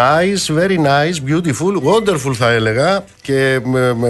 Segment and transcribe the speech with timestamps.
[0.00, 3.60] Nice, very nice, beautiful, wonderful θα έλεγα και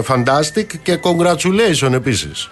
[0.06, 2.50] fantastic και congratulations επίσης.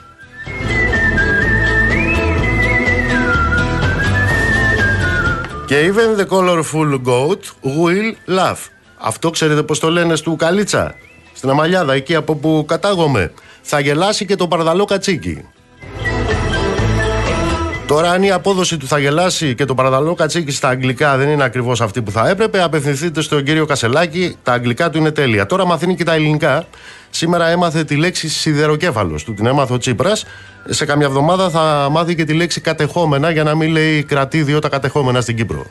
[5.66, 8.68] Και even the colorful goat will laugh.
[8.98, 10.94] Αυτό ξέρετε πώς το λένε στο Καλίτσα,
[11.32, 13.32] στην Αμαλιάδα, εκεί από που κατάγομαι.
[13.62, 15.44] Θα γελάσει και το παρδαλό κατσίκι.
[17.88, 21.44] Τώρα, αν η απόδοση του θα γελάσει και το παραδαλό κατσίκι στα αγγλικά δεν είναι
[21.44, 24.36] ακριβώς αυτή που θα έπρεπε, απευθυνθείτε στον κύριο Κασελάκη.
[24.42, 25.46] Τα αγγλικά του είναι τέλεια.
[25.46, 26.66] Τώρα μαθαίνει και τα ελληνικά.
[27.10, 29.24] Σήμερα έμαθε τη λέξη σιδεροκέφαλος.
[29.24, 30.24] Του την έμαθε ο Τσίπρας.
[30.68, 34.68] Σε καμιά εβδομάδα θα μάθει και τη λέξη κατεχόμενα για να μην λέει κρατήδιο τα
[34.68, 35.66] κατεχόμενα στην Κύπρο.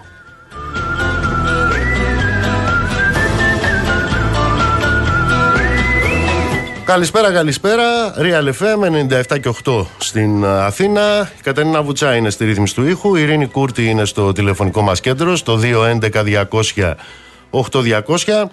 [6.88, 8.14] Καλησπέρα, καλησπέρα.
[8.18, 11.32] Real FM 97 και 8 στην ε, Αθήνα.
[11.40, 13.16] Η Κατερίνα Βουτσά είναι στη ρύθμιση του ήχου.
[13.16, 18.46] Η Ειρήνη Κούρτη είναι στο τηλεφωνικό μας κέντρο, στο 211 200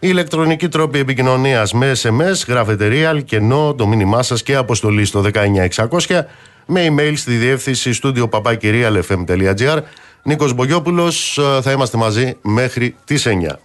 [0.00, 5.24] Η ηλεκτρονική τρόπη επικοινωνίας με SMS, γράφετε real, κενό, το μήνυμά σας και αποστολή στο
[5.34, 6.26] 19600
[6.66, 9.78] με email στη διεύθυνση studio papakirialfm.gr.
[10.22, 13.58] Νίκος Μπογιόπουλος, ε, θα είμαστε μαζί μέχρι τις 9.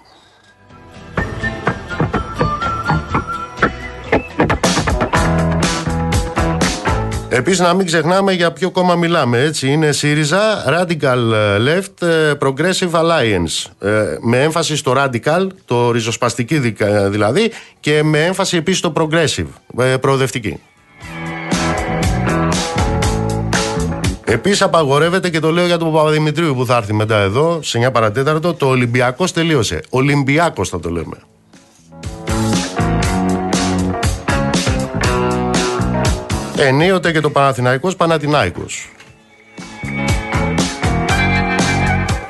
[7.37, 9.39] Επίσης, να μην ξεχνάμε για ποιο κόμμα μιλάμε.
[9.41, 11.17] Έτσι, είναι ΣΥΡΙΖΑ, Radical
[11.67, 13.87] Left, ε, Progressive Alliance.
[13.87, 16.57] Ε, με έμφαση στο Radical, το ριζοσπαστική
[17.09, 20.59] δηλαδή, και με έμφαση επίσης στο Progressive, ε, προοδευτική.
[24.25, 27.91] Επίσης, απαγορεύεται και το λέω για τον Παπαδημητρίου που θα έρθει μετά εδώ, σε 9
[27.91, 29.81] παρατέταρτο, το Ολυμπιακός τελείωσε.
[29.89, 31.17] Ολυμπιακός θα το λέμε.
[36.59, 38.89] Ενίοτε και το Παναθηναϊκός Παναθηναϊκός.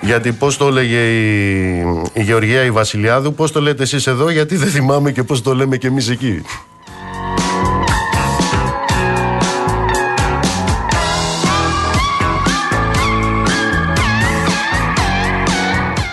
[0.01, 1.77] Γιατί πώς το έλεγε η,
[2.13, 5.55] η Γεωργία η Βασιλιάδου, πώς το λέτε εσείς εδώ, γιατί δεν θυμάμαι και πώς το
[5.55, 6.41] λέμε και εμείς εκεί.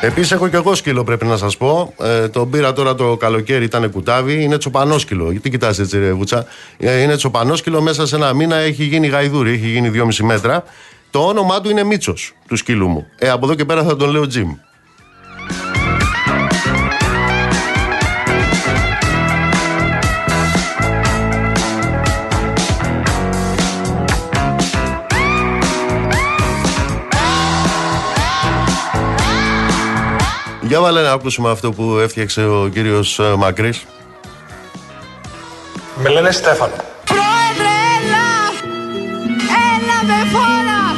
[0.04, 1.94] Επίσης έχω και εγώ σκύλο, πρέπει να σας πω.
[2.00, 4.42] Ε, τον πήρα τώρα το καλοκαίρι, ήταν κουτάβι.
[4.42, 5.30] Είναι τσοπανόσκυλο.
[5.30, 6.46] Γιατί κοιτάζετε έτσι, ρε Βούτσα;
[6.78, 10.64] Ε, είναι τσοπανόσκυλο, μέσα σε ένα μήνα έχει γίνει γαϊδούρι, έχει γίνει 2,5 μέτρα.
[11.10, 13.06] Το όνομά του είναι Μίτσος, του σκύλου μου.
[13.18, 14.52] Ε, από εδώ και πέρα θα τον λέω Τζιμ.
[30.74, 33.84] Για βάλε να ακούσουμε αυτό που έφτιαξε ο κύριος ε, Μακρύς.
[36.02, 36.72] Με λένε Στέφανο.
[37.04, 38.26] Πρόεδρε, έλα!
[39.74, 40.94] Έλα με φόρα!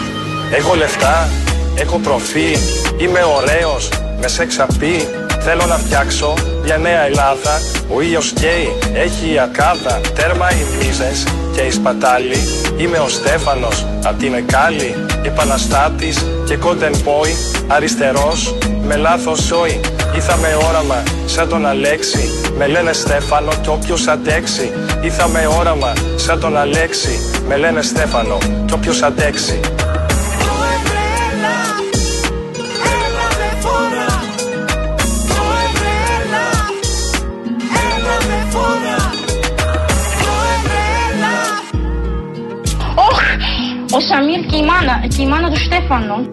[0.57, 1.29] Έχω λεφτά,
[1.75, 2.57] έχω προφή,
[2.97, 3.89] είμαι ωραίος,
[4.21, 5.09] με σεξ απί,
[5.41, 7.61] θέλω να φτιάξω μια νέα Ελλάδα.
[7.95, 12.37] Ο ήλιος καίει, έχει η ακάδα, τέρμα οι μίζες και η σπατάλη.
[12.77, 17.29] Είμαι ο Στέφανος, απ' την Εκάλη, επαναστάτης και content boy,
[17.67, 19.81] αριστερός, με λάθος ζωή.
[20.15, 24.73] Ήρθα με όραμα σαν τον Αλέξη Με λένε Στέφανο κι όποιος αντέξει.
[25.01, 27.19] Ήρθα με όραμα σαν τον Αλέξη
[27.49, 29.61] Με λένε Στέφανο κι όποιος αντέξει
[43.97, 46.29] Ο Σαμίρ και η μάνα, και η μάνα του Στέφανο.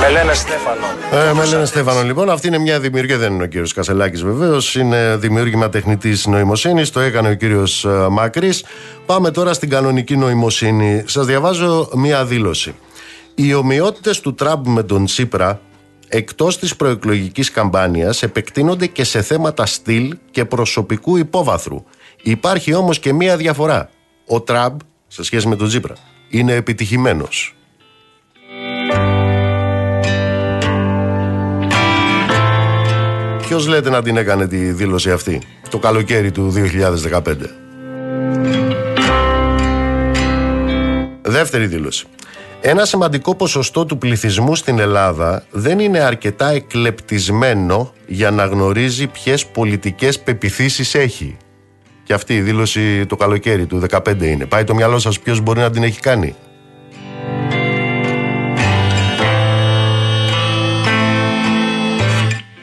[0.00, 0.86] Με λένε Στέφανο.
[1.28, 2.30] Ε, με λένε Στέφανο, λοιπόν.
[2.30, 4.74] Αυτή είναι μια δημιουργία, δεν είναι ο κύριος Κασελάκης βεβαίως.
[4.74, 6.90] Είναι δημιούργημα τεχνητής νοημοσύνης.
[6.90, 8.64] Το έκανε ο κύριος ε, Μακρύς.
[9.06, 11.04] Πάμε τώρα στην κανονική νοημοσύνη.
[11.06, 12.74] Σας διαβάζω μια δήλωση.
[13.34, 15.60] Οι ομοιότητες του Τραμπ με τον Τσίπρα
[16.08, 21.84] εκτός της προεκλογικής καμπάνιας επεκτείνονται και σε θέματα στυλ και προσωπικού υπόβαθρου.
[22.22, 23.88] Υπάρχει όμως και μία διαφορά.
[24.26, 24.78] Ο Τραμπ,
[25.08, 25.94] σε σχέση με τον Τσίπρα,
[26.28, 27.54] είναι επιτυχημένος.
[33.46, 36.52] Ποιος λέτε να την έκανε τη δήλωση αυτή το καλοκαίρι του
[37.12, 37.34] 2015.
[41.22, 42.06] Δεύτερη δήλωση.
[42.60, 49.46] Ένα σημαντικό ποσοστό του πληθυσμού στην Ελλάδα δεν είναι αρκετά εκλεπτισμένο για να γνωρίζει ποιες
[49.46, 51.36] πολιτικές πεπιθήσεις έχει.
[52.04, 54.46] Και αυτή η δήλωση το καλοκαίρι του 2015 είναι.
[54.46, 56.34] Πάει το μυαλό σας ποιος μπορεί να την έχει κάνει.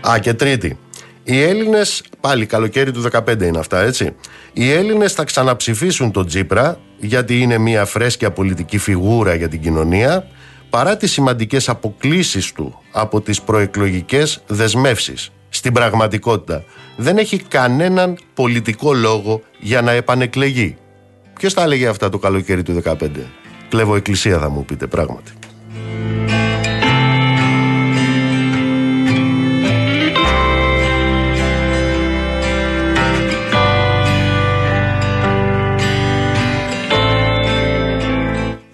[0.10, 0.78] Α, και τρίτη.
[1.24, 4.16] Οι Έλληνες, πάλι καλοκαίρι του 2015 είναι αυτά, έτσι.
[4.54, 10.28] Οι Έλληνες θα ξαναψηφίσουν τον Τζίπρα γιατί είναι μια φρέσκια πολιτική φιγούρα για την κοινωνία.
[10.70, 15.32] παρά τις σημαντικές αποκλίσεις του από τις προεκλογικές δεσμεύσεις.
[15.62, 16.64] Στην πραγματικότητα
[16.96, 20.78] δεν έχει κανέναν πολιτικό λόγο για να επανεκλεγεί.
[21.34, 22.96] Ποιος τα έλεγε αυτά το καλοκαίρι του 2015.
[23.70, 25.32] Κλέβω εκκλησία θα μου πείτε πράγματι.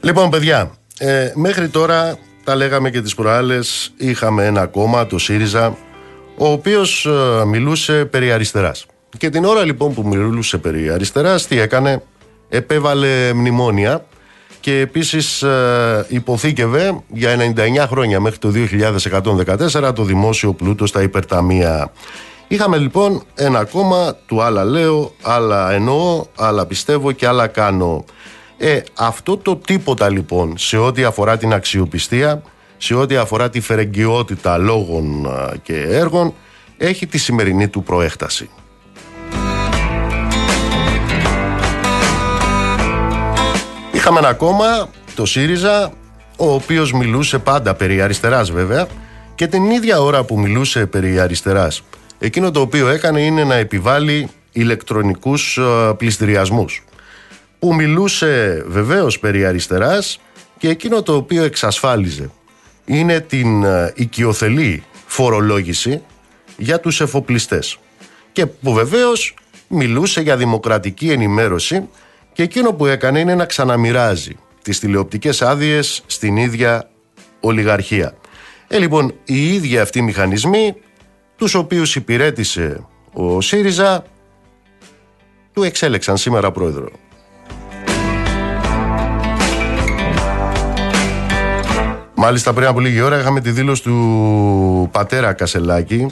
[0.02, 5.78] Λοιπόν, παιδιά, ε, μέχρι τώρα τα λέγαμε και τις προάλλες, είχαμε ένα κόμμα, το ΣΥΡΙΖΑ,
[6.38, 8.86] ο οποίος ε, μιλούσε περί αριστεράς.
[9.18, 12.04] Και την ώρα λοιπόν που μιλούσε περί αριστεράς, τι έκανε,
[12.50, 14.06] επέβαλε μνημόνια
[14.60, 18.52] και επίσης ε, υποθήκευε για 99 χρόνια μέχρι το
[19.82, 21.92] 2114 το δημόσιο πλούτο στα υπερταμεία.
[22.48, 28.06] Είχαμε λοιπόν ένα κόμμα του άλλα λέω, άλλα εννοώ, άλλα πιστεύω και άλλα κάνω.
[28.58, 32.42] Ε, αυτό το τίποτα λοιπόν σε ό,τι αφορά την αξιοπιστία,
[32.78, 35.28] σε ό,τι αφορά τη φερεγγιότητα λόγων
[35.64, 36.34] και έργων,
[36.78, 38.50] έχει τη σημερινή του προέκταση.
[43.92, 45.92] Είχαμε ένα κόμμα, το ΣΥΡΙΖΑ,
[46.38, 48.88] ο οποίος μιλούσε πάντα περί αριστεράς βέβαια
[49.36, 51.84] και την ίδια ώρα που μιλούσε περί αριστεράς,
[52.20, 55.60] εκείνο το οποίο έκανε είναι να επιβάλλει ηλεκτρονικούς
[55.98, 56.84] πληστηριασμούς
[57.60, 60.20] που μιλούσε βεβαίως περί αριστεράς
[60.58, 62.30] και εκείνο το οποίο εξασφάλιζε
[62.88, 66.02] είναι την ε, οικειοθελή φορολόγηση
[66.58, 67.80] για τους εφοπλιστές
[68.32, 69.34] και που βεβαίως
[69.68, 71.90] μιλούσε για δημοκρατική ενημέρωση
[72.34, 76.90] και εκείνο που έκανε είναι να ξαναμοιράζει τις τηλεοπτικές άδειες στην ίδια
[77.40, 78.18] ολιγαρχία.
[78.68, 80.76] Ε, λοιπόν, οι ίδιοι αυτοί οι μηχανισμοί,
[81.36, 84.06] τους οποίους υπηρέτησε ο ΣΥΡΙΖΑ,
[85.54, 86.92] του εξέλεξαν σήμερα πρόεδρο.
[92.20, 96.08] Μάλιστα πριν από λίγη ώρα είχαμε τη δήλωση του πατέρα Κασελάκη,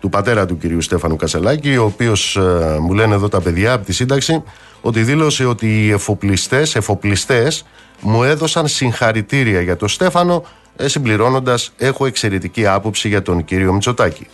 [0.00, 3.84] του πατέρα του κυρίου Στέφανου Κασελάκη, ο οποίος ε, μου λένε εδώ τα παιδιά από
[3.84, 4.42] τη σύνταξη,
[4.80, 7.64] ότι δήλωσε ότι οι εφοπλιστές, εφοπλιστές
[8.00, 10.44] μου έδωσαν συγχαρητήρια για τον Στέφανο,
[10.76, 14.26] ε, συμπληρώνοντας έχω εξαιρετική άποψη για τον κύριο Μητσοτάκη.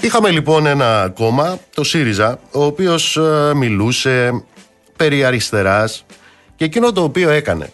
[0.00, 4.42] Είχαμε λοιπόν ένα κόμμα, το ΣΥΡΙΖΑ, ο οποίος ε, μιλούσε
[4.96, 6.04] περί αριστεράς
[6.56, 7.72] και εκείνο το οποίο έκανε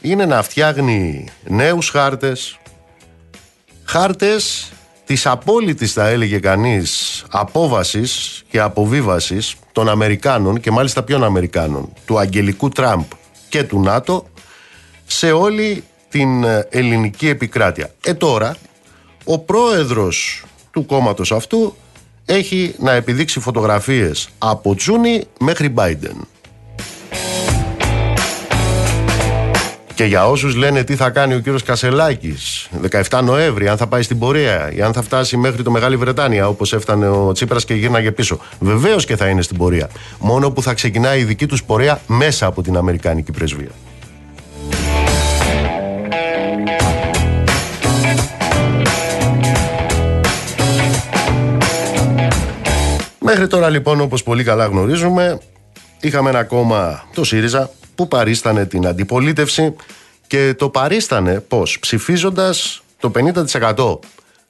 [0.00, 2.58] είναι να φτιάχνει νέους χάρτες,
[3.84, 4.72] χάρτες
[5.04, 12.18] της απόλυτης θα έλεγε κανείς απόβασης και αποβίβασης των Αμερικάνων και μάλιστα ποιων Αμερικάνων, του
[12.18, 13.04] Αγγελικού Τραμπ
[13.48, 14.26] και του ΝΑΤΟ
[15.06, 17.90] σε όλη την ε, ελληνική επικράτεια.
[18.04, 18.56] Ε τώρα,
[19.24, 21.74] ο πρόεδρος του κόμματος αυτού
[22.24, 26.16] έχει να επιδείξει φωτογραφίες από Τζούνι μέχρι Biden.
[29.94, 32.68] Και για όσους λένε τι θα κάνει ο κύριος Κασελάκης
[33.08, 36.48] 17 Νοέμβρη, αν θα πάει στην πορεία ή αν θα φτάσει μέχρι το Μεγάλη Βρετάνια
[36.48, 38.38] όπως έφτανε ο Τσίπρας και γύρναγε πίσω.
[38.60, 39.90] Βεβαίως και θα είναι στην πορεία.
[40.18, 43.70] Μόνο που θα ξεκινάει η δική τους πορεία μέσα από την Αμερικάνικη πρεσβεία.
[53.30, 55.38] Μέχρι τώρα λοιπόν όπως πολύ καλά γνωρίζουμε
[56.00, 59.74] είχαμε ένα κόμμα το ΣΥΡΙΖΑ που παρίστανε την αντιπολίτευση
[60.26, 63.12] και το παρίστανε πώς ψηφίζοντας το
[63.74, 63.98] 50%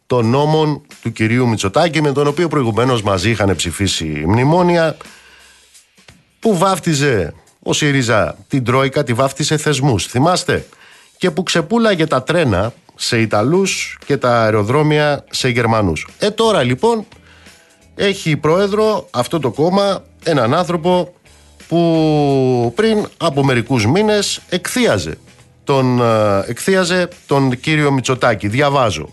[0.07, 4.97] των νόμων του κυρίου Μητσοτάκη με τον οποίο προηγουμένως μαζί είχαν ψηφίσει μνημόνια
[6.39, 10.67] που βάφτιζε ο ΣΥΡΙΖΑ την Τρόικα, τη βάφτισε θεσμούς, θυμάστε;
[11.19, 16.09] Και που ξεπούλαγε τα τρένα σε Ιταλούς και τα αεροδρόμια σε Γερμανούς.
[16.19, 17.07] Ε τώρα λοιπόν
[18.01, 21.15] έχει πρόεδρο αυτό το κόμμα έναν άνθρωπο
[21.69, 25.19] που πριν από μερικούς μήνες εκθίαζε
[25.65, 28.49] τον, ε, εκθίαζε τον κύριο Μητσοτάκη.
[28.49, 29.09] Διαβάζω.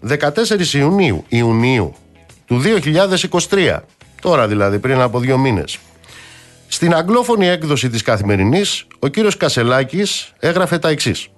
[0.00, 1.94] 14 Ιουνίου, Ιουνίου
[2.46, 3.80] του 2023,
[4.20, 5.78] τώρα δηλαδή πριν από δύο μήνες,
[6.68, 11.28] στην αγγλόφωνη έκδοση της Καθημερινής, ο κύριος Κασελάκης έγραφε τα εξής.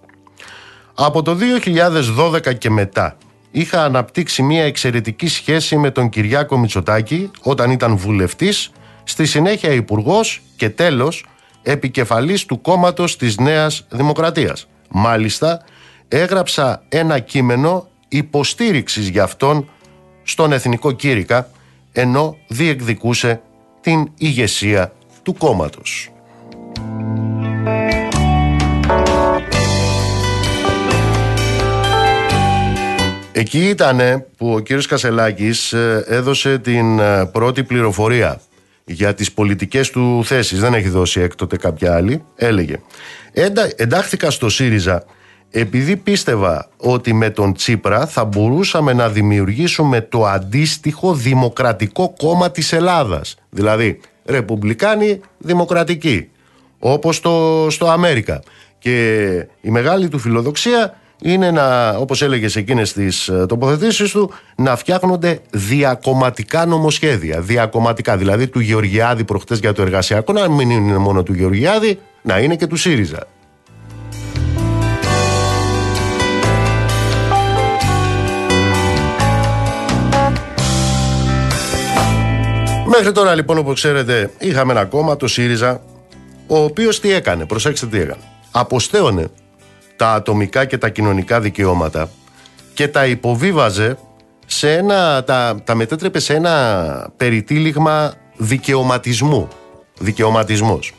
[0.94, 3.16] Από το 2012 και μετά
[3.56, 8.70] είχα αναπτύξει μια εξαιρετική σχέση με τον Κυριάκο Μητσοτάκη όταν ήταν βουλευτής,
[9.04, 11.26] στη συνέχεια υπουργός και τέλος
[11.62, 14.68] επικεφαλής του κόμματος της Νέας Δημοκρατίας.
[14.90, 15.64] Μάλιστα
[16.08, 19.68] έγραψα ένα κείμενο υποστήριξης για αυτόν
[20.22, 21.50] στον Εθνικό Κήρυκα
[21.92, 23.40] ενώ διεκδικούσε
[23.80, 26.10] την ηγεσία του κόμματος.
[33.38, 38.40] Εκεί ήταν που ο κύριος Κασελάκης ε, έδωσε την ε, πρώτη πληροφορία
[38.84, 42.76] για τις πολιτικές του θέσεις, δεν έχει δώσει έκτοτε κάποια άλλη, έλεγε
[43.32, 45.04] «Εντα, «Εντάχθηκα στο ΣΥΡΙΖΑ
[45.50, 52.72] επειδή πίστευα ότι με τον Τσίπρα θα μπορούσαμε να δημιουργήσουμε το αντίστοιχο δημοκρατικό κόμμα της
[52.72, 53.36] Ελλάδας.
[53.50, 56.28] Δηλαδή, ρεπουμπλικάνοι δημοκρατικοί,
[56.78, 58.42] όπως το, στο Αμέρικα.
[58.78, 59.28] Και
[59.60, 64.76] η μεγάλη του φιλοδοξία είναι να, όπως έλεγες σε εκείνες τις ε, τοποθετήσεις του, να
[64.76, 67.40] φτιάχνονται διακομματικά νομοσχέδια.
[67.40, 72.38] Διακομματικά, δηλαδή του Γεωργιάδη προχτές για το εργασιακό, να μην είναι μόνο του Γεωργιάδη, να
[72.38, 73.26] είναι και του ΣΥΡΙΖΑ.
[82.88, 85.80] Μέχρι τώρα λοιπόν όπως ξέρετε είχαμε ένα κόμμα, το ΣΥΡΙΖΑ,
[86.46, 88.20] ο οποίος τι έκανε, προσέξτε τι έκανε.
[88.50, 89.28] Αποστέωνε
[89.96, 92.10] τα ατομικά και τα κοινωνικά δικαιώματα
[92.74, 93.98] και τα υποβίβαζε
[94.46, 99.48] σε ένα, τα, τα μετέτρεπε σε ένα περιτύλιγμα δικαιωματισμού.
[99.98, 100.92] Δικαιωματισμός.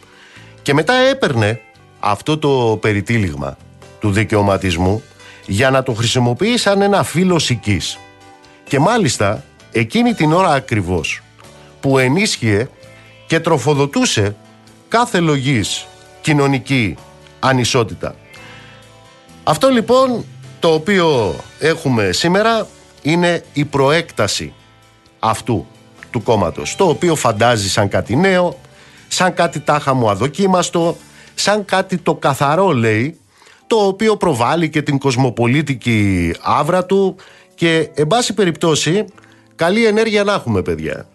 [0.61, 1.59] Και μετά έπαιρνε
[1.99, 3.57] αυτό το περιτύλιγμα
[3.99, 5.03] του δικαιωματισμού
[5.45, 7.99] για να το χρησιμοποιεί σαν ένα φύλλο σικής.
[8.67, 11.21] Και μάλιστα εκείνη την ώρα ακριβώς
[11.79, 12.69] που ενίσχυε
[13.27, 14.35] και τροφοδοτούσε
[14.87, 15.87] κάθε λογής
[16.21, 16.95] κοινωνική
[17.39, 18.15] ανισότητα.
[19.49, 20.25] Αυτό λοιπόν
[20.59, 22.67] το οποίο έχουμε σήμερα
[23.01, 24.53] είναι η προέκταση
[25.19, 25.65] αυτού
[26.11, 28.59] του κόμματος, το οποίο φαντάζει σαν κάτι νέο,
[29.07, 30.97] σαν κάτι τάχα μου αδοκίμαστο,
[31.35, 33.19] σαν κάτι το καθαρό λέει,
[33.67, 37.15] το οποίο προβάλλει και την κοσμοπολίτικη άβρα του
[37.55, 39.05] και εν πάση περιπτώσει
[39.55, 41.07] καλή ενέργεια να έχουμε παιδιά.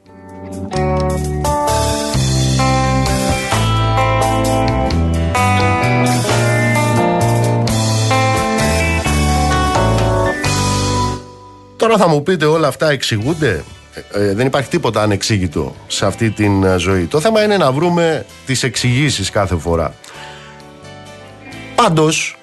[11.82, 13.64] Τώρα θα μου πείτε όλα αυτά εξηγούνται;
[14.12, 17.04] Ε, ε, δεν υπάρχει τίποτα ανεξήγητο σε αυτή την ε, ζωή.
[17.04, 19.94] Το θέμα είναι να βρούμε τις εξηγήσεις κάθε φορά.
[21.74, 22.38] Πάντως,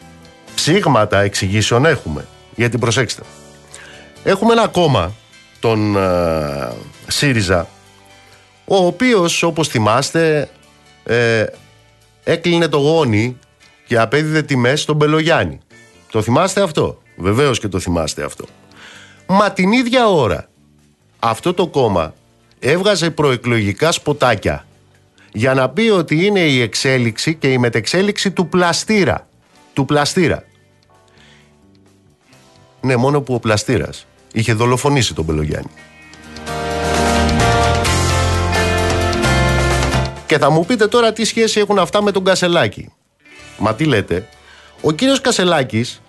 [0.56, 2.26] ψήγματα εξηγήσεων έχουμε.
[2.56, 3.22] Γιατί προσέξτε.
[4.24, 5.14] Έχουμε ένα κόμμα,
[5.60, 5.98] τον
[7.08, 7.68] ΣΥΡΙΖΑ,
[8.66, 10.50] ο οποίος όπως θυμάστε
[11.04, 11.46] ε,
[12.24, 13.38] έκλεινε το γόνι
[13.88, 15.60] και απέδιδε τιμές στον Πελογιάννη.
[16.12, 18.46] Το θυμάστε αυτό; Βεβαίως και το θυμάστε αυτό.
[19.32, 20.50] Μα την ίδια ώρα
[21.20, 22.14] αυτό το κόμμα
[22.60, 24.66] έβγαζε προεκλογικά σποτάκια
[25.32, 29.28] για να πει ότι είναι η εξέλιξη και η μετεξέλιξη του πλαστήρα.
[29.74, 30.44] Του πλαστήρα.
[32.82, 35.72] Ναι, μόνο που ο πλαστήρας είχε δολοφονήσει τον Πελογιάννη.
[40.26, 42.94] Και θα μου πείτε τώρα τι σχέση έχουν αυτά με τον Κασελάκη.
[43.58, 44.28] Μα τι λέτε,
[44.82, 46.02] ο κύριος Κασελάκης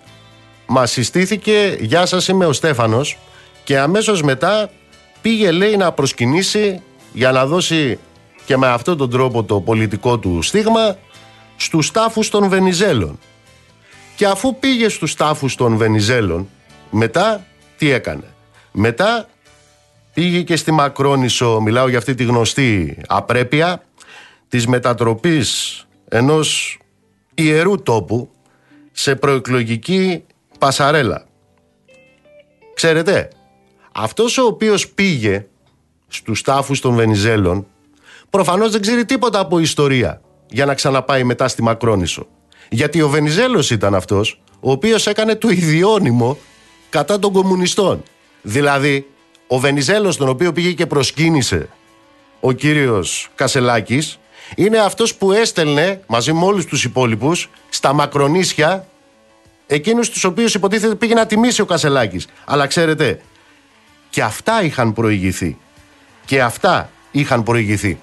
[0.73, 3.19] Μα συστήθηκε «Γεια σας είμαι ο Στέφανος»
[3.65, 4.71] και αμέσως μετά
[5.23, 7.99] πήγε λέει να προσκυνήσει για να δώσει
[8.45, 10.97] και με αυτόν τον τρόπο το πολιτικό του στίγμα
[11.57, 13.19] στους τάφους των Βενιζέλων.
[14.17, 16.49] Και αφού πήγε στους τάφους των Βενιζέλων,
[16.91, 17.47] μετά
[17.77, 18.35] τι έκανε.
[18.73, 19.29] Μετά
[20.15, 23.83] πήγε και στη Μακρόνισο, μιλάω για αυτή τη γνωστή απρέπεια,
[24.49, 26.79] της μετατροπής ενός
[27.35, 28.31] ιερού τόπου
[28.93, 30.25] σε προεκλογική
[30.61, 31.25] Πασαρέλα.
[32.75, 33.29] Ξέρετε,
[33.93, 35.47] αυτός ο οποίος πήγε
[36.09, 37.67] στους τάφους των Βενιζέλων
[38.31, 42.27] προφανώς δεν ξέρει τίποτα από ιστορία για να ξαναπάει μετά στη Μακρόνισο.
[42.69, 46.39] Γιατί ο Βενιζέλος ήταν αυτός ο οποίος έκανε το ιδιώνυμο
[46.91, 48.03] κατά των κομμουνιστών.
[48.43, 49.07] Δηλαδή,
[49.47, 51.69] ο Βενιζέλος τον οποίο πήγε και προσκύνησε
[52.41, 54.19] ο κύριος Κασελάκης
[54.57, 58.89] είναι αυτός που έστελνε μαζί με όλους τους υπόλοιπους στα Μακρονίσια
[59.75, 62.27] εκείνους τους οποίους υποτίθεται πήγε να τιμήσει ο Κασελάκης.
[62.45, 63.21] Αλλά ξέρετε,
[64.11, 65.57] και αυτά είχαν προηγηθεί.
[66.25, 68.01] Και αυτά είχαν προηγηθεί.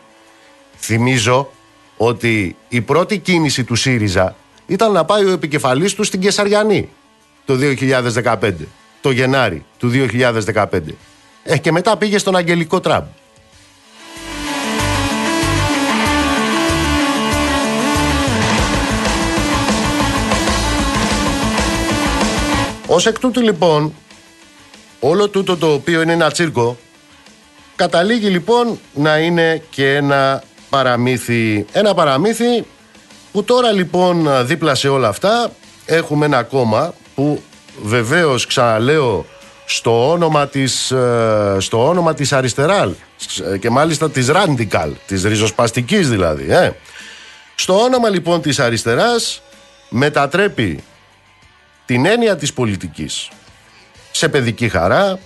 [0.77, 1.51] Θυμίζω
[1.97, 4.35] ότι η πρώτη κίνηση του ΣΥΡΙΖΑ
[4.67, 6.89] ήταν να πάει ο επικεφαλής του στην Κεσαριανή
[7.45, 8.53] το 2015,
[9.01, 10.65] το Γενάρη του 2015.
[11.43, 13.05] Ε, και μετά πήγε στον Αγγελικό Τραμπ.
[22.89, 23.93] Ως εκ τούτου λοιπόν,
[24.99, 26.77] όλο τούτο το οποίο είναι ένα τσίρκο,
[27.75, 31.65] καταλήγει λοιπόν να είναι και ένα παραμύθι.
[31.71, 32.65] Ένα παραμύθι
[33.31, 35.51] που τώρα λοιπόν δίπλα σε όλα αυτά
[35.85, 37.41] έχουμε ένα κόμμα που
[37.83, 39.25] βεβαίως ξαναλέω
[39.65, 42.91] στο όνομα της, ε, στο όνομα της αριστεράλ
[43.59, 46.45] και μάλιστα της ράντικαλ, της ριζοσπαστικής δηλαδή.
[46.49, 46.71] Ε.
[47.55, 49.41] Στο όνομα λοιπόν της αριστεράς
[49.89, 50.83] μετατρέπει
[51.87, 53.29] την έννοια της πολιτικής.
[54.11, 55.19] Σε παιδική χαρά,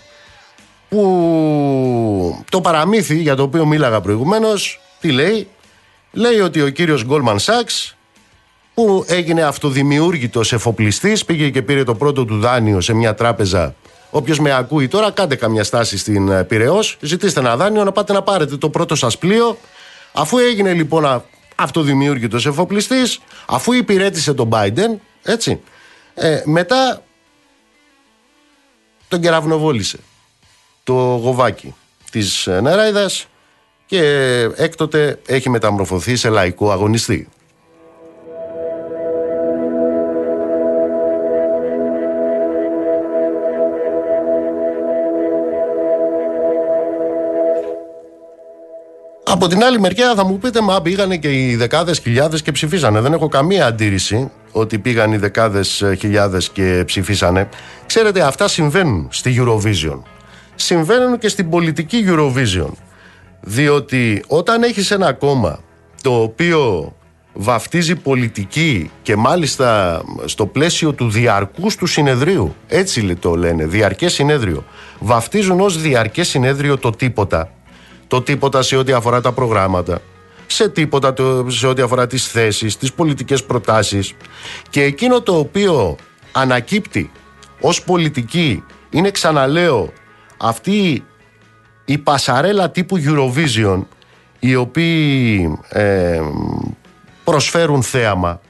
[0.89, 5.47] που το παραμύθι για το οποίο μίλαγα προηγουμένως τι λέει;
[6.11, 7.93] Λέει ότι ο κύριος Goldman Sachs
[8.73, 13.75] που έγινε αυτοδημιούργητος εφοπλιστής πήγε και πήρε το πρώτο του δάνειο σε μια τράπεζα.
[14.09, 18.13] Όποιος με ακούει τώρα, κάντε καμιά στάση στην ε, Πυραιός, ζητήστε ένα δάνειο να πάτε
[18.13, 19.57] να πάρετε το πρώτο σας πλοίο.
[20.13, 21.23] Αφού έγινε λοιπόν
[21.55, 25.61] αυτοδημιούργητος εφοπλιστής, αφού υπηρέτησε τον Biden, έτσι,
[26.13, 27.03] ε, μετά
[29.07, 29.99] τον κεραυνοβόλησε
[30.83, 31.75] το γοβάκι
[32.11, 33.27] της ε, νεράιδας
[33.85, 34.03] και
[34.55, 37.29] έκτοτε έχει μεταμορφωθεί σε λαϊκό αγωνιστή.
[49.23, 53.01] Από την άλλη μεριά θα μου πείτε, μα πήγανε και οι δεκάδες χιλιάδες και ψηφίσανε.
[53.01, 57.49] Δεν έχω καμία αντίρρηση ότι πήγαν οι δεκάδες χιλιάδες και ψηφίσανε.
[57.85, 59.99] Ξέρετε, αυτά συμβαίνουν στη Eurovision.
[60.55, 62.71] Συμβαίνουν και στην πολιτική Eurovision.
[63.41, 65.59] Διότι όταν έχεις ένα κόμμα
[66.01, 66.93] το οποίο
[67.33, 74.65] βαφτίζει πολιτική και μάλιστα στο πλαίσιο του διαρκούς του συνεδρίου, έτσι το λένε, διαρκές συνέδριο,
[74.99, 77.51] βαφτίζουν ως διαρκές συνέδριο το τίποτα
[78.11, 80.01] το τίποτα σε ό,τι αφορά τα προγράμματα,
[80.53, 81.13] σε τίποτα
[81.47, 84.13] σε ό,τι αφορά τις θέσεις, τις πολιτικές προτάσεις.
[84.69, 85.95] Και εκείνο το οποίο
[86.31, 87.11] ανακύπτει
[87.61, 89.93] ως πολιτική είναι ξαναλέω
[90.37, 91.03] αυτή
[91.85, 93.81] η πασαρέλα τύπου Eurovision
[94.39, 96.21] οι οποίοι ε,
[97.23, 98.41] προσφέρουν θέαμα.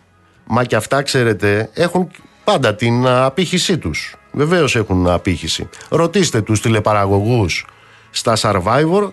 [0.45, 2.11] Μα και αυτά ξέρετε έχουν
[2.43, 4.15] πάντα την απήχησή τους.
[4.31, 5.69] Βεβαίως έχουν απήχηση.
[5.89, 7.65] Ρωτήστε τους τηλεπαραγωγούς
[8.09, 9.11] στα Survivor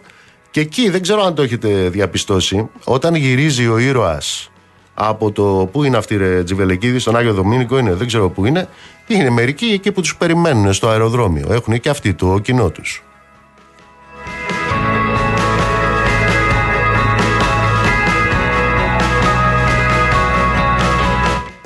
[0.51, 4.51] και εκεί δεν ξέρω αν το έχετε διαπιστώσει, όταν γυρίζει ο ήρωας
[4.95, 5.69] από το.
[5.73, 8.69] Πού είναι αυτή ρε Τζιβελεκίδη, στον Άγιο Δομήνικο είναι, δεν ξέρω πού είναι.
[9.07, 11.49] Είναι μερικοί εκεί που τους περιμένουν στο αεροδρόμιο.
[11.53, 13.03] Έχουν και αυτοί το κοινό τους.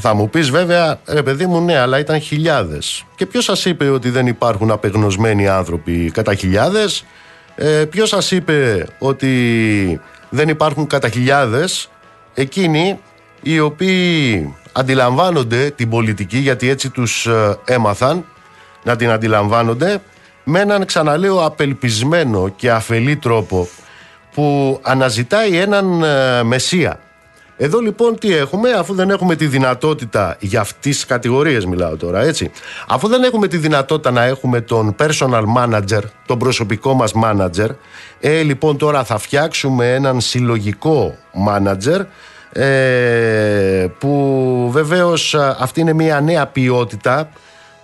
[0.05, 3.05] Θα μου πεις βέβαια, ρε παιδί μου, ναι, αλλά ήταν χιλιάδες.
[3.15, 7.05] Και ποιος σας είπε ότι δεν υπάρχουν απεγνωσμένοι άνθρωποι κατά χιλιάδες;
[7.55, 11.91] Ε, ποιος σας είπε ότι δεν υπάρχουν κατά χιλιάδες
[12.35, 12.99] εκείνοι
[13.43, 18.25] οι οποίοι αντιλαμβάνονται την πολιτική γιατί έτσι τους ε, έμαθαν
[18.83, 20.03] να την αντιλαμβάνονται
[20.45, 23.69] με έναν ξαναλέω απελπισμένο και αφελή τρόπο
[24.35, 27.01] που αναζητάει έναν ε, μεσία
[27.65, 32.21] εδώ λοιπόν τι έχουμε, αφού δεν έχουμε τη δυνατότητα, για αυτές τις κατηγορίες μιλάω τώρα,
[32.21, 32.51] έτσι.
[32.89, 37.69] Αφού δεν έχουμε τη δυνατότητα να έχουμε τον personal manager, τον προσωπικό μας manager,
[38.21, 41.15] ε, λοιπόν τώρα θα φτιάξουμε έναν συλλογικό
[41.49, 42.05] manager,
[42.53, 47.29] ε, που βεβαίως αυτή είναι μια νέα ποιότητα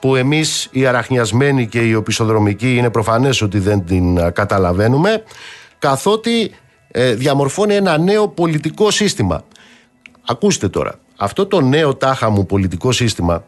[0.01, 5.23] που εμείς οι αραχνιασμένοι και οι οπισθοδρομικοί είναι προφανές ότι δεν την καταλαβαίνουμε
[5.79, 6.51] καθότι
[6.91, 9.45] ε, διαμορφώνει ένα νέο πολιτικό σύστημα
[10.31, 13.45] Ακούστε τώρα, αυτό το νέο τάχα μου πολιτικό σύστημα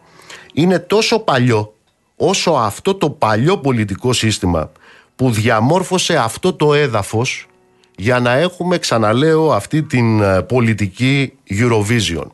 [0.53, 1.75] είναι τόσο παλιό
[2.16, 4.73] όσο αυτό το παλιό πολιτικό σύστημα
[5.16, 7.47] που διαμόρφωσε αυτό το έδαφος
[7.97, 12.27] για να έχουμε, ξαναλέω, αυτή την ε, πολιτική Eurovision.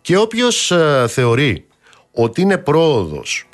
[0.00, 1.66] Και όποιος ε, θεωρεί
[2.12, 3.48] ότι είναι πρόοδος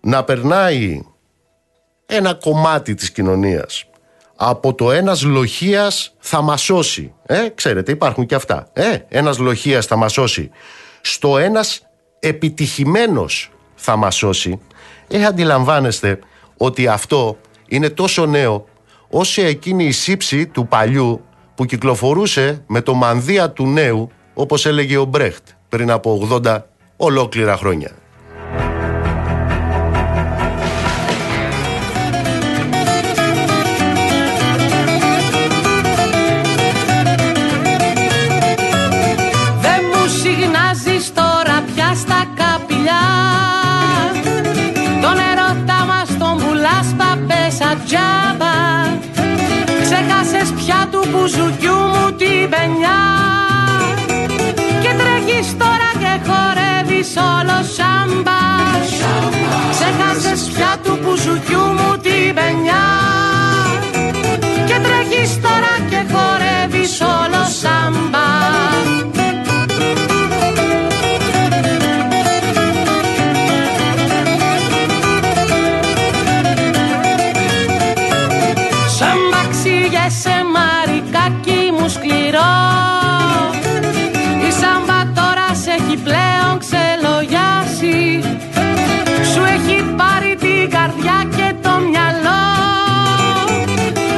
[0.00, 1.00] να περνάει
[2.06, 3.86] ένα κομμάτι της κοινωνίας
[4.36, 7.12] από το ένας λοχίας θα μας σώσει.
[7.26, 8.68] Ε, ξέρετε υπάρχουν και αυτά.
[8.72, 10.50] Ε, ένας λοχίας θα μας σώσει.
[11.00, 11.86] Στο ένας
[12.20, 14.60] επιτυχημένος θα μας σώσει.
[15.08, 16.18] Ε, αντιλαμβάνεστε
[16.56, 17.36] ότι αυτό
[17.68, 18.64] είναι τόσο νέο
[19.10, 24.96] όσο εκείνη η σύψη του παλιού που κυκλοφορούσε με το μανδύα του νέου όπως έλεγε
[24.96, 26.58] ο Μπρέχτ πριν από 80
[26.96, 27.90] ολόκληρα χρόνια.
[51.16, 53.00] Μπουζουκιού μου την πενιά
[54.82, 58.40] και τρέχεις τώρα και χορεύεις όλο σάμπα.
[59.70, 62.86] Ξέχασες πια του μπουζουκιού μου την πενιά
[64.66, 68.26] και τρέχεις τώρα και χορεύεις όλο σάμπα
[86.06, 87.98] πλέον ξελογιάσει.
[89.30, 92.44] Σου έχει πάρει την καρδιά και το μυαλό.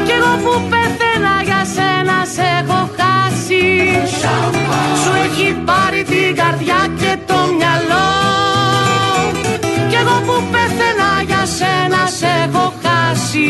[0.07, 3.67] Κι εγώ που πεθαίνα για σένα σε έχω χάσει.
[5.03, 8.09] Σου έχει πάρει την καρδιά και το μυαλό.
[9.91, 13.49] Κι εγώ που πεθαίνα για σένα σε έχω χάσει.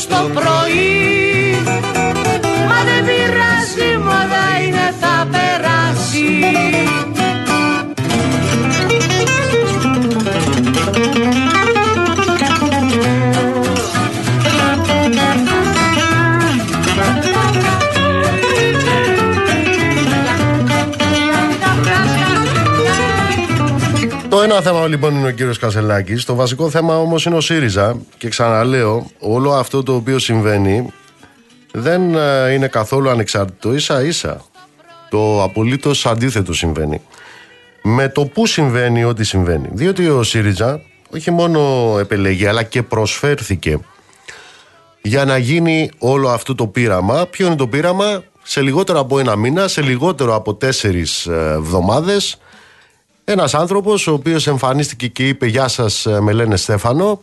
[0.00, 1.19] Βράδυ ως το πρωί
[24.52, 26.24] ένα θέμα λοιπόν είναι ο κύριος Κασελάκης.
[26.24, 28.00] Το βασικό θέμα όμως είναι ο ΣΥΡΙΖΑ.
[28.18, 30.92] Και ξαναλέω, όλο αυτό το οποίο συμβαίνει
[31.72, 33.74] δεν ε, είναι καθόλου ανεξάρτητο.
[33.74, 34.44] Ίσα ίσα.
[35.10, 37.00] Το απολύτως αντίθετο συμβαίνει.
[37.82, 39.68] Με το που συμβαίνει ό,τι συμβαίνει.
[39.72, 40.80] Διότι ο ΣΥΡΙΖΑ
[41.14, 41.60] όχι μόνο
[41.98, 43.78] επελέγει αλλά και προσφέρθηκε
[45.02, 47.26] για να γίνει όλο αυτό το πείραμα.
[47.26, 52.38] Ποιο είναι το πείραμα; Σε λιγότερο από ένα μήνα, σε λιγότερο από τέσσερις ε, εβδομάδες
[53.30, 57.20] ένας άνθρωπος ο οποίος εμφανίστηκε και είπε «Γεια σας, ε, με λένε Στέφανο»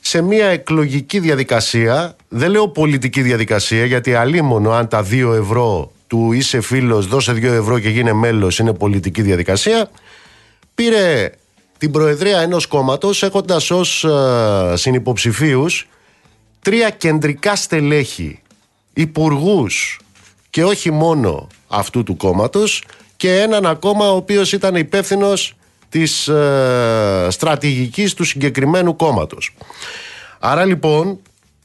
[0.00, 6.32] σε μια εκλογική διαδικασία, δεν λέω πολιτική διαδικασία γιατί αλίμονο αν τα δύο ευρώ του
[6.32, 9.90] είσαι φίλος, δώσε δύο ευρώ και γίνε μέλος είναι πολιτική διαδικασία.
[10.74, 11.30] Πήρε
[11.78, 15.88] την προεδρία ενός κόμματος έχοντας ως ε, συνυποψηφίους
[16.62, 18.42] τρία κεντρικά στελέχη
[18.94, 20.00] υπουργούς
[20.50, 22.82] και όχι μόνο αυτού του κόμματος
[23.18, 25.54] και έναν ακόμα ο οποίος ήταν υπεύθυνος
[25.88, 29.54] της ε, στρατηγικής του συγκεκριμένου κόμματος.
[30.38, 31.18] Άρα λοιπόν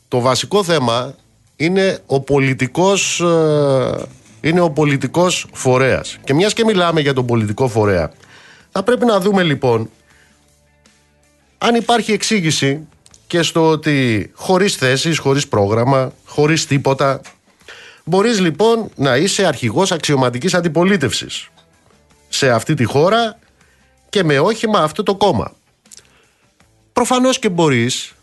[0.07, 1.15] το βασικό θέμα
[1.55, 4.05] είναι ο πολιτικός, ε,
[4.41, 6.17] είναι ο πολιτικός φορέας.
[6.23, 8.11] Και μιας και μιλάμε για τον πολιτικό φορέα,
[8.71, 9.89] θα πρέπει να δούμε λοιπόν
[11.57, 12.87] αν υπάρχει εξήγηση
[13.27, 17.21] και στο ότι χωρίς θέσεις, χωρίς πρόγραμμα, χωρίς τίποτα,
[18.03, 21.49] μπορείς λοιπόν να είσαι αρχηγός αξιωματικής αντιπολίτευσης
[22.29, 23.39] σε αυτή τη χώρα
[24.09, 25.51] και με όχημα αυτό το κόμμα.
[26.93, 28.13] Προφανώς και μπορείς,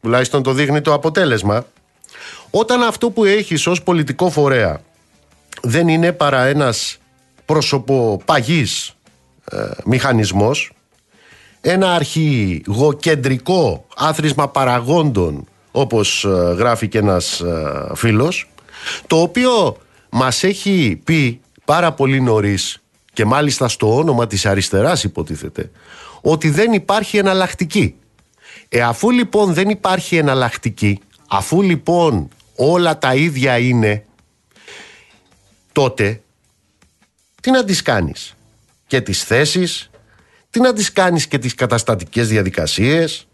[0.00, 1.66] τουλάχιστον το δείχνει το αποτέλεσμα,
[2.50, 4.80] όταν αυτό που έχεις ως πολιτικό φορέα
[5.62, 6.98] δεν είναι παρά ένας
[7.44, 8.94] προσωποπαγής
[9.50, 10.72] ε, μηχανισμός,
[11.60, 18.48] ένα αρχηγοκεντρικό άθροισμα παραγόντων όπως ε, γράφει και ένας ε, φίλος
[19.06, 19.76] το οποίο
[20.10, 25.70] μας έχει πει πάρα πολύ νωρίς και μάλιστα στο όνομα της αριστεράς υποτίθεται
[26.20, 27.94] ότι δεν υπάρχει εναλλακτική.
[28.68, 34.04] Ε, αφού λοιπόν δεν υπάρχει εναλλακτική, αφού λοιπόν όλα τα ίδια είναι,
[35.72, 36.22] τότε
[37.40, 38.34] τι να τις κάνεις;
[38.86, 39.90] Και τις θέσεις,
[40.50, 43.26] τι να τις κάνεις και τις καταστατικές διαδικασίες,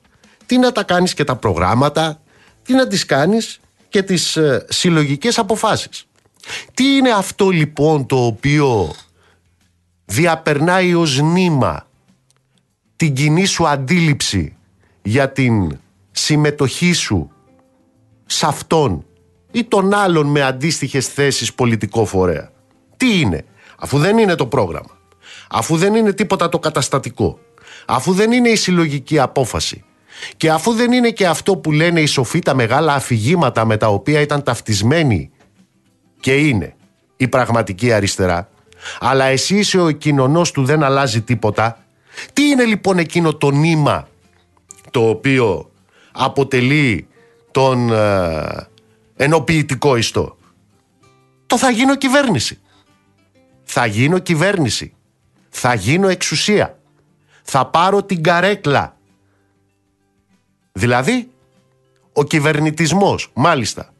[0.46, 2.20] τι να τα κάνεις και τα προγράμματα,
[2.62, 3.60] τι να τις κάνεις
[3.90, 6.05] και τις ε, συλλογικές αποφάσεις.
[6.74, 8.94] Τι είναι αυτό λοιπόν το οποίο
[10.05, 11.87] διαπερνάει ως νήμα
[12.96, 14.57] την κοινή σου αντίληψη
[15.03, 15.79] για την
[16.11, 17.31] συμμετοχή σου
[18.26, 19.05] σε αυτόν
[19.50, 22.50] ή τον άλλον με αντίστοιχες θέσεις πολιτικό φορέα;
[22.96, 23.44] Τι είναι,
[23.79, 24.98] αφού δεν είναι το πρόγραμμα,
[25.50, 27.38] αφού δεν είναι τίποτα το καταστατικό,
[27.87, 29.85] αφού δεν είναι η συλλογική απόφαση
[30.37, 33.88] και αφού δεν είναι και αυτό που λένε οι σοφοί τα μεγάλα αφηγήματα με τα
[33.88, 35.30] οποία ήταν ταυτισμένοι
[36.20, 36.74] και είναι
[37.16, 38.48] η πραγματική αριστερά,
[39.00, 41.85] αλλά εσύ είσαι ο κοινωνός του δεν αλλάζει τίποτα.
[42.33, 44.09] Τι είναι λοιπόν εκείνο το νήμα
[44.90, 45.70] το οποίο
[46.12, 47.09] αποτελεί
[47.50, 48.68] τον ε,
[49.16, 50.37] ενοποιητικό ιστό;
[51.46, 52.59] Το θα γίνω κυβέρνηση.
[53.62, 54.94] Θα γίνω κυβέρνηση.
[55.48, 56.78] Θα γίνω εξουσία.
[57.42, 58.96] Θα πάρω την καρέκλα.
[60.72, 61.28] Δηλαδή,
[62.12, 63.92] ο κυβερνητισμός, μάλιστα.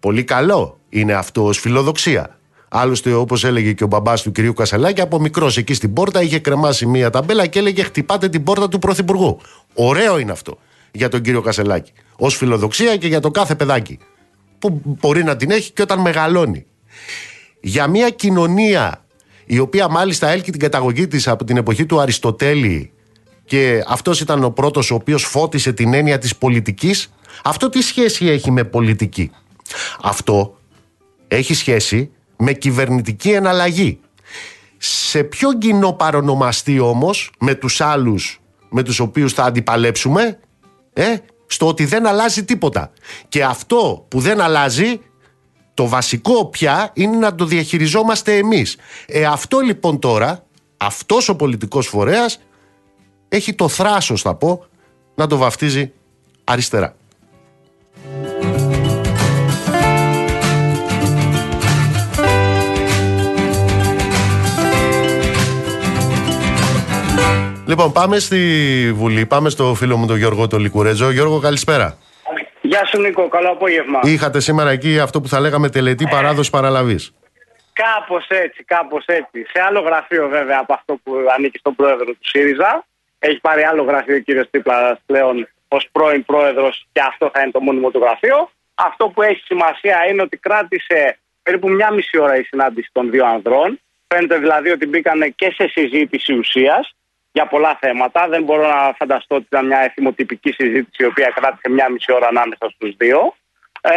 [0.00, 2.38] Πολύ καλό είναι αυτό ως φιλοδοξία.
[2.68, 6.38] Άλλωστε, όπως έλεγε και ο μπαμπάς του κυρίου Κασελάκη, από μικρός εκεί στην πόρτα είχε
[6.38, 9.40] κρεμάσει μία ταμπέλα και έλεγε Χτυπάτε την πόρτα του Πρωθυπουργού.
[9.74, 10.58] Ωραίο είναι αυτό
[10.92, 11.92] για τον κύριο Κασελάκη.
[12.16, 13.98] Ω φιλοδοξία και για το κάθε παιδάκι.
[14.58, 16.66] Που μπορεί να την έχει και όταν μεγαλώνει.
[17.60, 19.04] Για μια κοινωνία
[19.46, 22.92] η οποία μάλιστα έλκει την καταγωγή της από την εποχή του Αριστοτέλη
[23.44, 27.12] και αυτός ήταν ο πρώτος ο οποίος φώτισε την έννοια της πολιτικής
[27.44, 29.30] αυτό τι σχέση έχει με πολιτική;
[30.02, 30.58] Αυτό
[31.28, 34.00] έχει σχέση με κυβερνητική εναλλαγή.
[34.78, 38.38] Σε ποιο κοινό παρονομαστή όμως με τους άλλους
[38.76, 40.38] με τους οποίους θα αντιπαλέψουμε
[40.92, 41.14] ε,
[41.46, 42.92] στο ότι δεν αλλάζει τίποτα.
[43.28, 45.00] Και αυτό που δεν αλλάζει
[45.74, 48.76] το βασικό πια είναι να το διαχειριζόμαστε εμείς.
[49.06, 50.44] Ε, αυτό λοιπόν τώρα,
[50.76, 52.40] αυτός ο πολιτικός φορέας
[53.34, 54.64] έχει το θράσος θα πω
[55.14, 55.92] να το βαφτίζει
[56.44, 56.94] αριστερά.
[67.66, 68.38] Λοιπόν, πάμε στη
[68.94, 69.26] Βουλή.
[69.26, 71.10] Πάμε στο φίλο μου τον Γιώργο τον Λικουρέτζο.
[71.10, 71.98] Γιώργο, καλησπέρα.
[72.60, 74.00] Γεια σου Νίκο, καλό απόγευμα.
[74.02, 77.14] Είχατε σήμερα εκεί αυτό που θα λέγαμε τελετή παράδοση παραλαβής.
[77.72, 79.44] Κάπως έτσι, κάπως έτσι.
[79.52, 82.84] Σε άλλο γραφείο βέβαια από αυτό που ανήκει στον πρόεδρο του ΣΥΡΙΖΑ.
[83.26, 87.50] Έχεις πάρει άλλο γραφείο ο κύριος Τίπλα πλέον ως πρώην πρόεδρος και αυτό θα είναι
[87.50, 88.50] το μόνιμο του γραφείο.
[88.74, 93.26] Αυτό που έχει σημασία είναι ότι κράτησε περίπου μια μισή ώρα η συνάντηση των δύο
[93.26, 93.80] ανδρών.
[94.06, 96.94] Φαίνεται δηλαδή ότι μπήκαν και σε συζήτηση ουσίας
[97.32, 98.28] για πολλά θέματα.
[98.28, 102.26] Δεν μπορώ να φανταστώ ότι ήταν μια εθιμοτυπική συζήτηση η οποία κράτησε μια μισή ώρα
[102.26, 103.34] ανάμεσα στους δύο.
[103.80, 103.92] Ε,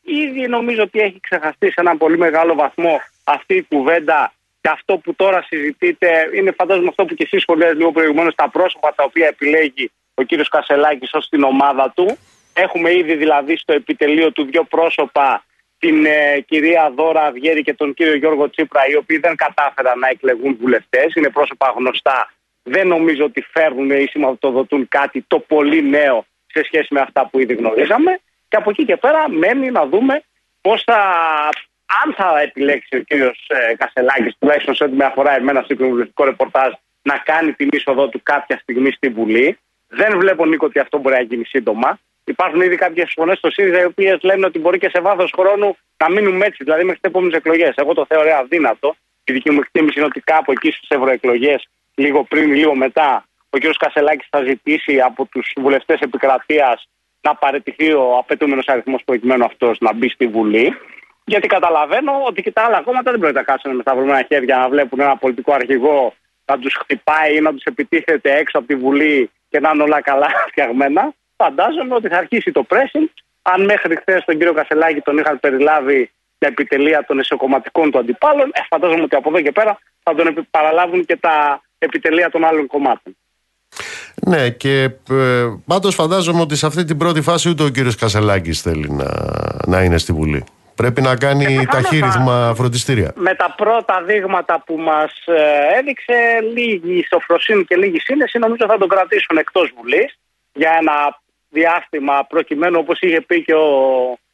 [0.00, 4.32] ήδη νομίζω ότι έχει ξεχαστεί σε έναν πολύ μεγάλο βαθμό αυτή η κουβέντα
[4.64, 8.50] και αυτό που τώρα συζητείτε είναι φαντάζομαι αυτό που και εσείς σχολιάζετε λίγο προηγουμένως, τα
[8.50, 12.18] πρόσωπα τα οποία επιλέγει ο κύριος Κασελάκης ως την ομάδα του.
[12.52, 15.44] Έχουμε ήδη δηλαδή στο επιτελείο του δύο πρόσωπα,
[15.78, 20.08] την ε, κυρία Δώρα Αυγέρη και τον κύριο Γιώργο Τσίπρα, οι οποίοι δεν κατάφεραν να
[20.08, 21.14] εκλεγούν βουλευτές.
[21.14, 22.28] Είναι πρόσωπα γνωστά
[22.64, 27.38] δεν νομίζω ότι φέρνουν ή σηματοδοτούν κάτι το πολύ νέο σε σχέση με αυτά που
[27.38, 28.20] ήδη γνωρίζαμε.
[28.48, 30.22] Και από εκεί και πέρα μένει να δούμε
[30.60, 30.98] πώς θα.
[32.04, 36.24] Αν θα επιλέξει ο κύριος ε, Κασελάκης, τουλάχιστον σε ό,τι με αφορά εμένα στο κοινοβουλευτικό
[36.24, 39.58] ρεπορτάζ, να κάνει την είσοδό του κάποια στιγμή στη Βουλή.
[39.88, 41.98] Δεν βλέπω, Νίκο, ότι αυτό μπορεί να γίνει σύντομα.
[42.24, 45.76] Υπάρχουν ήδη κάποιες φωνές στο ΣΥΡΙΖΑ οι οποίες λένε ότι μπορεί και σε βάθος χρόνου
[45.96, 47.72] να μείνουμε έτσι, δηλαδή μέχρι τις επόμενες εκλογές.
[47.76, 48.96] Εγώ το θεωρώ αδύνατο.
[49.24, 53.24] Η δική μου εκτίμηση είναι ότι κάπου εκεί στις ευρωεκλογές λίγο πριν ή λίγο μετά,
[53.50, 53.62] ο κ.
[53.78, 56.88] Κασελάκης θα ζητήσει από τους βουλευτές επικρατείας
[57.20, 60.76] να παραιτηθεί ο απαιτούμενος αριθμός προκειμένου αυτός να μπει στη Βουλή.
[61.24, 64.68] Γιατί καταλαβαίνω ότι και τα άλλα κόμματα δεν πρόκειται να κάτσουν με σταυρωμένα χέρια να
[64.68, 69.30] βλέπουν ένα πολιτικό αρχηγό να τους χτυπάει ή να τους επιτίθεται έξω από τη Βουλή
[69.48, 71.14] και να είναι όλα καλά φτιαγμένα.
[71.36, 73.08] Φαντάζομαι ότι θα αρχίσει το pressing.
[73.42, 78.50] Αν μέχρι χθες τον κύριο Κασελάκη τον είχαν περιλάβει τα επιτελεία των εσωκομματικών του αντιπάλων,
[78.52, 82.66] ε, φαντάζομαι ότι από εδώ και πέρα θα τον παραλάβουν και τα επιτελεία των άλλων
[82.66, 83.16] κομμάτων.
[84.26, 88.60] Ναι, και ε, πάντως φαντάζομαι ότι σε αυτή την πρώτη φάση ούτε ο κύριος Κασελάκης
[88.60, 89.06] θέλει να,
[89.66, 90.44] να είναι στη Βουλή.
[90.74, 93.12] Πρέπει να κάνει ε, ταχύρυθμα φροντιστήρια.
[93.16, 96.14] Με τα πρώτα δείγματα που μας ε, έδειξε,
[96.54, 100.18] λίγη σοφροσύνη και λίγη σύνεση, νομίζω θα τον κρατήσουν εκτός Βουλής
[100.52, 100.92] για ένα
[101.48, 103.68] διάστημα προκειμένου, όπως είχε πει και ο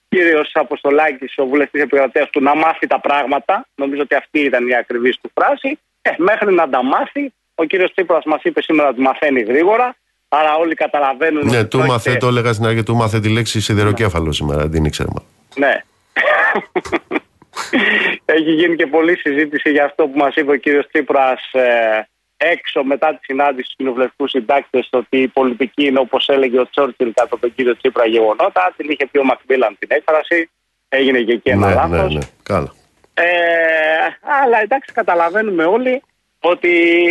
[0.09, 3.67] κύριος Αποστολάκης, ο βουλευτής επικρατείας του, να μάθει τα πράγματα.
[3.75, 5.79] Νομίζω ότι αυτή ήταν η ακριβής του φράση.
[6.03, 9.97] Ε, μέχρι να τα μάθει, ο κύριος Τσίπρας μας είπε σήμερα ότι μαθαίνει γρήγορα.
[10.29, 11.47] Άρα όλοι καταλαβαίνουν.
[11.47, 15.11] Ναι, του μάθε, το έλεγα στην αρχή, του μάθε τη λέξη σιδεροκέφαλο σήμερα, δεν ήξερα.
[15.57, 15.83] Ναι.
[18.25, 22.85] Έχει γίνει και πολλή συζήτηση για αυτό που μας είπε ο κύριος Τσίπρας ε, έξω
[22.85, 27.39] μετά τη συνάντηση του κοινοβουλευτικούς συντάκτες ότι η πολιτική είναι όπως έλεγε ο Τσόρτσιλ κατά
[27.39, 28.73] τον κύριο Τσίπρα γεγονότα.
[28.77, 30.51] Την είχε πει ο Μακμπίλαν την έκφραση.
[30.89, 32.13] Έγινε και εκεί ένα ναι, λάθος.
[32.13, 32.27] Ναι, ναι.
[32.43, 32.73] Καλά.
[33.15, 33.25] Ε,
[34.43, 36.03] αλλά εντάξει, καταλαβαίνουμε όλοι
[36.41, 36.71] ότι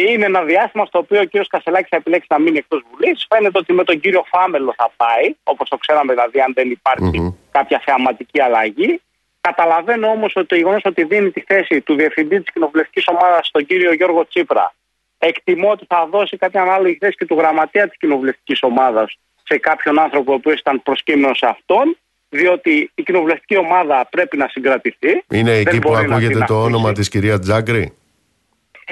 [0.09, 3.25] είναι ένα διάστημα στο οποίο ο κύριος Κασελάκης θα επιλέξει να μείνει εκτός Βουλής.
[3.29, 7.35] Φαίνεται ότι με τον κύριο Φάμελο θα πάει, όπως το ξέραμε δηλαδή, αν δεν υπαρχει
[7.51, 9.01] κάποια θεαματική αλλαγή.
[9.41, 13.65] Καταλαβαίνω όμως ότι το γεγονός ότι δίνει τη θέση του διευθυντή της κοινοβουλευτικής ομάδας στον
[13.65, 14.73] κύριο Γιώργο Τσίπρα,
[15.17, 19.99] εκτιμώ ότι θα δώσει κάποια ανάλογη θέση και του γραμματέα της κοινοβουλευτικής ομάδας σε κάποιον
[19.99, 21.97] άνθρωπο ο οποίος ήταν προσκύμενο σε αυτόν
[22.29, 25.23] διότι η κοινοβουλευτική ομάδα πρέπει να συγκρατηθεί.
[25.29, 27.93] Είναι εκεί που ακούγεται το όνομα της κυρίας Τζάγκρη;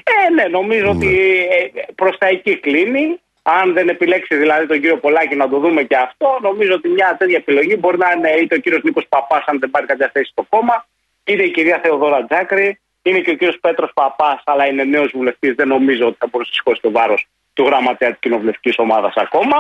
[0.03, 0.89] Ε, ναι, νομίζω ναι.
[0.89, 1.07] ότι
[1.51, 3.19] ε, προς τα εκεί κλείνει.
[3.49, 7.15] Αν δεν επιλέξει δηλαδή τον κύριο Πολάκη να το δούμε και αυτό, νομίζω ότι μια
[7.19, 10.29] τέτοια επιλογή μπορεί να είναι είτε ο κύριος Νίκος Παπάς, αν δεν πάρει κάποια θέση
[10.31, 10.85] στο κόμμα,
[11.23, 15.55] είτε η κυρία Θεοδόρα Τζάκρη, είναι και ο κύριος Πέτρος Παπάς, αλλά είναι νέος βουλευτής.
[15.55, 19.57] Δεν νομίζω ότι θα μπορούσε να σηκώσει το βάρος του γραμματέα της κοινοβουλευτικής ομάδας ακόμα.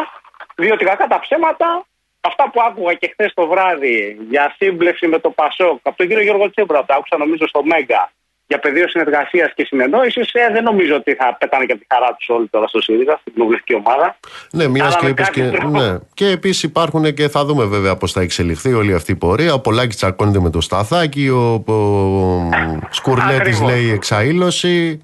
[0.55, 1.85] Διότι κακά τα ψέματα,
[2.21, 6.23] αυτά που άκουγα και χθες το βράδυ για σύμπλευση με το Πασόκ από τον κύριο
[6.23, 8.11] Γιώργο Τσίπρα, τα άκουσα νομίζω στο Μέγκα
[8.47, 12.15] για πεδίο συνεργασίας και συνεννόησης, ε, δεν νομίζω ότι θα πετάνε και από τη χαρά
[12.15, 14.17] τους όλοι τώρα στο ΣΥΡΙΖΑ, στην κοινοβουλευτική ομάδα.
[14.51, 15.41] Ναι, μιας και είπες και.
[15.43, 15.97] Ναι.
[16.13, 19.53] Και επίσης υπάρχουν και θα δούμε βέβαια πώς θα εξελιχθεί όλη αυτή η πορεία.
[19.53, 22.49] Ο Πολάκης τσακώνεται με το Σταθάκι, ο, ο
[22.89, 25.01] Σκουρλέτης λέει εξαήλωση.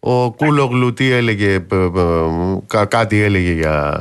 [0.00, 1.66] Ο Κούλογλου τι έλεγε,
[2.88, 3.98] κάτι έλεγε για.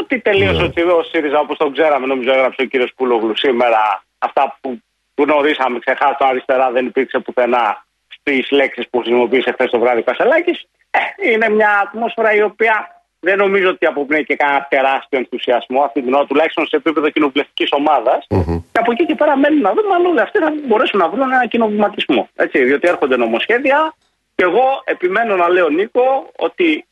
[0.00, 0.92] Ότι τελείωσε ναι.
[0.92, 4.04] ο ΣΥΡΙΖΑ όπως τον ξέραμε, νομίζω έγραψε ο κύριος Κούλογλου σήμερα.
[4.18, 4.78] Αυτά που
[5.14, 7.84] γνωρίσαμε ξεχάσω αριστερά δεν υπήρξε πουθενά
[8.24, 10.66] στι λέξεις που χρησιμοποίησε χθε το βράδυ ο Κασελάκης.
[10.90, 16.02] Ε, είναι μια ατμόσφαιρα η οποία δεν νομίζω ότι αποπνέει και κανένα τεράστιο ενθουσιασμό αυτή
[16.02, 18.26] την ώρα, τουλάχιστον σε επίπεδο κοινοβουλευτικής ομάδας.
[18.30, 18.62] Μμμ.
[18.72, 21.32] Και από εκεί και πέρα μένουν να δούμε αν όλοι αυτοί θα μπορέσουν να βρουν
[21.32, 22.28] ένα κοινοβηματισμό.
[22.34, 23.94] Έτσι, διότι έρχονται νομοσχέδια
[24.34, 26.86] και εγώ επιμένω να λέω Νίκο ότι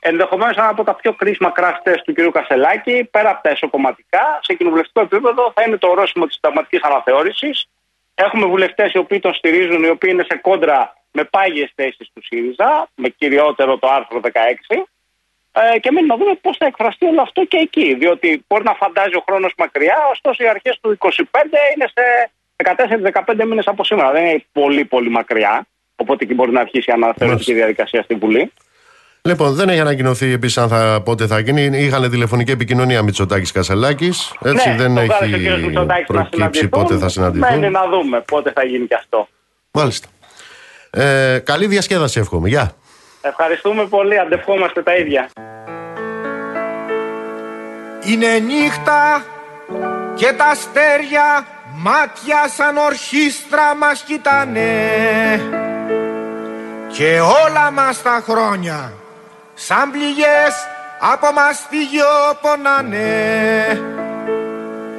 [0.00, 2.18] ενδεχομένως ένα από τα πιο κρίσιμα κράστέ του κ.
[2.32, 7.68] Κασελάκη, πέρα από τα εσωκομματικά, σε κοινοβουλευτικό επίπεδο θα είναι το ορόσημο της συνταγματική αναθεώρησης.
[8.24, 12.22] Έχουμε βουλευτές οι οποίοι τον στηρίζουν, οι οποίοι είναι σε κόντρα με πάγιες θέσεις του
[12.24, 14.30] ΣΥΡΙΖΑ, με κυριότερο το άρθρο 16.
[15.52, 17.94] Ε, και μένει να δούμε πώς θα εκφραστεί όλο αυτό και εκεί.
[17.94, 21.14] Διότι μπορεί να φαντάζει ο χρόνος μακριά, ωστόσο οι αρχές του 25
[21.74, 22.30] είναι σε
[23.36, 24.10] 14-15 μήνες από σήμερα.
[24.10, 25.66] Δεν είναι πολύ πολύ μακριά.
[25.96, 28.52] Οπότε και μπορεί να αρχίσει η αναθεωρητική διαδικασία στην Βουλή.
[29.22, 31.78] Λοιπόν, δεν έχει ανακοινωθεί επίσης αν θα, πότε θα γίνει.
[31.78, 34.32] Είχαν τηλεφωνική επικοινωνία Μητσοτάκη Κασελάκης.
[34.42, 36.68] Έτσι ναι, δεν το κάλεσε ο έχει κύριος Μητσοτάκης να προκύψει συναντηθούν.
[36.68, 37.48] πότε θα συναντηθούν.
[37.48, 39.28] Μένει να δούμε πότε θα γίνει και αυτό.
[39.70, 40.08] Μάλιστα.
[40.90, 42.48] Ε, καλή διασκέδαση, εύχομαι.
[42.48, 42.72] Γεια.
[43.20, 44.18] Ευχαριστούμε πολύ.
[44.18, 45.30] Αντευχόμαστε τα ίδια.
[48.06, 49.24] Είναι νύχτα
[50.14, 54.70] και τα αστέρια μάτια σαν ορχήστρα μας κοιτάνε
[56.92, 58.92] και όλα μας τα χρόνια
[59.54, 60.54] σαν πληγές
[61.00, 62.06] από μαστίγιο
[62.40, 63.80] πονάνε.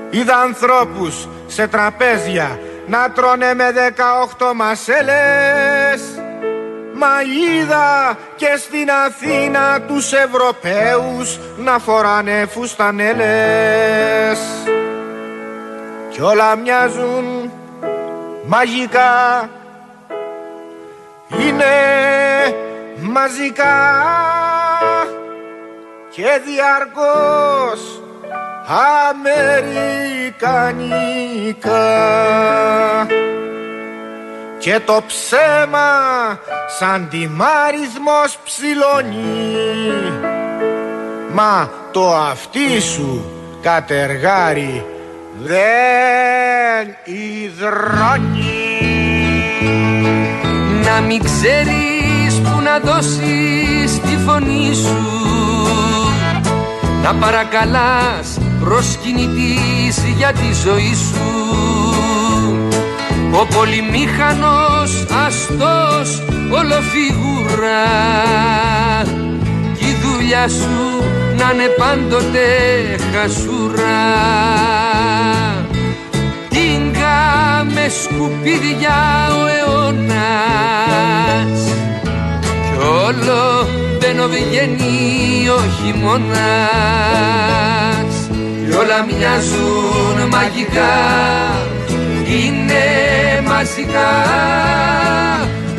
[0.09, 3.73] Είδα ανθρώπους σε τραπέζια να τρώνε με
[4.37, 6.01] 18 μασέλες.
[6.93, 14.39] Μα είδα και στην Αθήνα τους Ευρωπαίους να φοράνε φουστανέλες.
[16.09, 17.51] Κι όλα μοιάζουν
[18.45, 19.49] μαγικά.
[21.39, 21.65] Είναι
[22.99, 24.40] μαζικά
[26.15, 28.01] και διαρκώς
[29.09, 30.17] αμερικανικά.
[34.59, 35.89] Και το ψέμα
[36.79, 39.55] σαν τιμάρισμος ψηλώνει.
[41.33, 44.85] Μα το αυτί σου κατεργάρι
[45.43, 48.51] δεν υδρώνει.
[50.83, 55.30] Να μην ξέρεις που να δώσεις τη φωνή σου
[57.03, 61.29] Να παρακαλάς προσκυνητής για τη ζωή σου.
[63.31, 67.83] Ο πολυμήχανος αστός ολοφιγούρα.
[69.77, 71.03] Κι η δουλειά σου
[71.37, 72.47] να είναι πάντοτε
[73.13, 74.01] χασούρα.
[76.49, 77.19] Τίγκα
[77.73, 80.01] με σκουπίδια ο αιώνας.
[82.49, 83.67] Κι όλο
[84.11, 86.29] μπαίνω βγαίνει ο χειμώνας
[88.65, 90.93] κι όλα μοιάζουν μαγικά
[92.27, 92.83] είναι
[93.47, 94.11] μαζικά.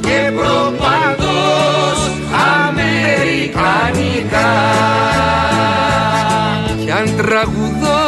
[0.00, 1.98] Και προπαντός
[2.58, 4.50] αμερικανικά.
[6.84, 8.04] Κι αν τραγουδώ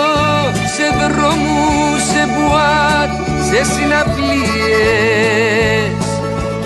[0.75, 3.11] σε δρόμους, σε μπουάτ,
[3.49, 4.08] σε συναυλίες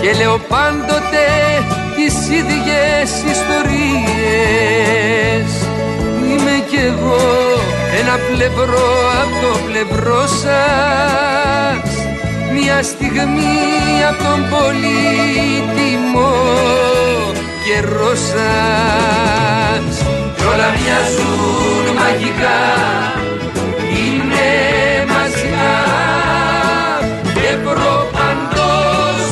[0.01, 1.25] Και λέω πάντοτε
[1.95, 5.47] τις ίδιες ιστορίες.
[6.29, 7.25] Είμαι κι εγώ
[7.99, 11.87] ένα πλευρό από το πλευρό σας
[12.53, 13.57] Μια στιγμή
[14.09, 16.31] από τον πολύτιμο
[17.65, 19.93] καιρό σας.
[20.35, 22.59] Κι όλα μοιάζουν μαγικά
[23.89, 24.47] Είναι
[25.07, 25.12] μαζικά
[27.73, 29.23] και προπαντός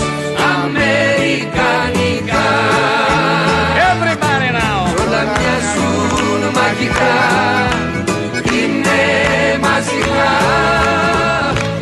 [0.54, 2.48] αμερικανικά
[3.92, 7.16] Everybody now Κι όλα μοιάζουν μαγικά
[8.52, 9.02] Είναι
[9.62, 10.34] μαζικά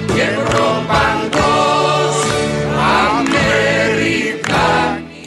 [0.07, 2.17] και προπαντός
[3.07, 4.67] αμερικανικά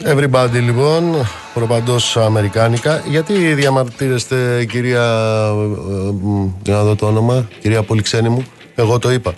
[0.05, 3.03] Everybody λοιπόν, προπαντός αμερικάνικα.
[3.09, 5.63] Γιατί διαμαρτύρεστε κυρία, ε,
[5.93, 8.43] ε, μ, για να δω το όνομα, κυρία Πολυξένη μου,
[8.75, 9.33] εγώ το είπα.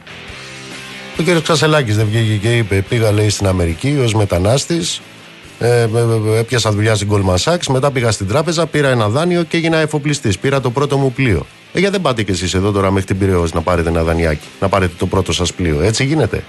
[1.20, 5.02] Ο κύριος Ξασελάκης δεν βγήκε και είπε, πήγα λέει στην Αμερική ως μετανάστης
[5.60, 5.84] Ε, ε,
[6.36, 9.78] ε, έπιασα δουλειά στην Goldman Sachs, μετά πήγα στην τράπεζα, πήρα ένα δάνειο και έγινα
[9.78, 10.40] εφοπλιστής.
[10.40, 11.46] Πήρα το πρώτο μου πλοίο.
[11.74, 14.48] Ε, γιατί δεν πάτε κι εσείς εδώ τώρα μέχρι την Πυραιό να πάρετε ένα δανειάκι,
[14.60, 15.82] να πάρετε το πρώτο σας πλοίο.
[15.82, 16.44] Έτσι γίνεται.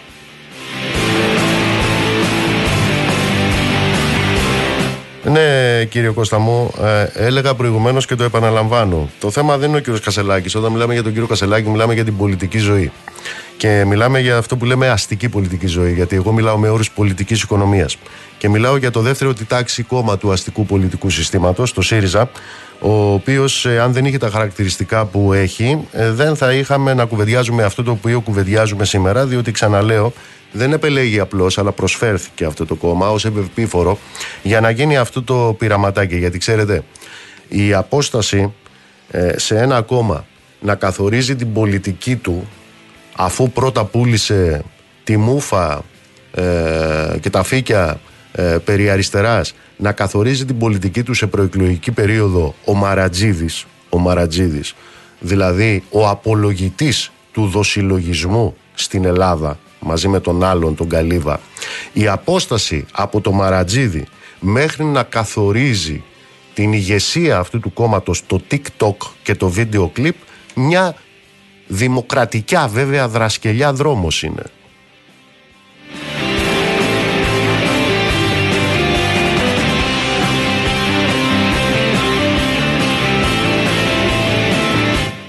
[5.30, 9.08] Ναι, κύριε Κώστα μου, ε, έλεγα προηγουμένως και το επαναλαμβάνω.
[9.20, 10.54] Το θέμα δεν είναι ο κύριος Κασελάκης.
[10.54, 12.92] Όταν μιλάμε για τον κύριο Κασελάκη, μιλάμε για την πολιτική ζωή.
[13.56, 15.92] Και μιλάμε για αυτό που λέμε αστική πολιτική ζωή.
[15.92, 17.96] Γιατί εγώ μιλάω με όρους πολιτικής οικονομίας.
[18.38, 22.30] Και μιλάω για το δεύτερο τη τάξη κόμμα του αστικού πολιτικού συστήματος, το ΣΥΡΙΖΑ,
[22.80, 27.04] ο οποίος, ε, αν δεν είχε τα χαρακτηριστικά που έχει, ε, δεν θα είχαμε να
[27.04, 30.12] κουβεντιάζουμε αυτό το οποίο κουβεντιάζουμε σήμερα, διότι ξαναλέω,
[30.52, 33.98] δεν επελέγει απλώς, αλλά προσφέρθηκε αυτό το κόμμα ως επίπφορο
[34.42, 36.16] για να γίνει αυτό το πειραματάκι.
[36.16, 36.82] Γιατί ξέρετε,
[37.48, 38.52] η απόσταση
[39.10, 40.26] ε, σε ένα κόμμα
[40.60, 42.48] να καθορίζει την πολιτική του
[43.16, 44.62] αφού πρώτα πούλησε
[45.04, 45.82] τη μούφα
[46.34, 48.00] ε, και τα φύκια
[48.38, 54.74] ε, περί αριστεράς να καθορίζει την πολιτική του σε προεκλογική περίοδο ο Μαρατζίδης, ο Μαρατζίδης
[55.20, 61.40] δηλαδή ο απολογητής του δοσιλογισμού στην Ελλάδα μαζί με τον άλλον τον Καλίβα
[61.92, 64.06] η απόσταση από το Μαρατζίδη
[64.40, 66.02] μέχρι να καθορίζει
[66.54, 70.14] την ηγεσία αυτού του κόμματος το TikTok και το βίντεο κλιπ
[70.54, 70.96] μια
[71.66, 74.42] δημοκρατικά βέβαια δρασκελιά δρόμος είναι.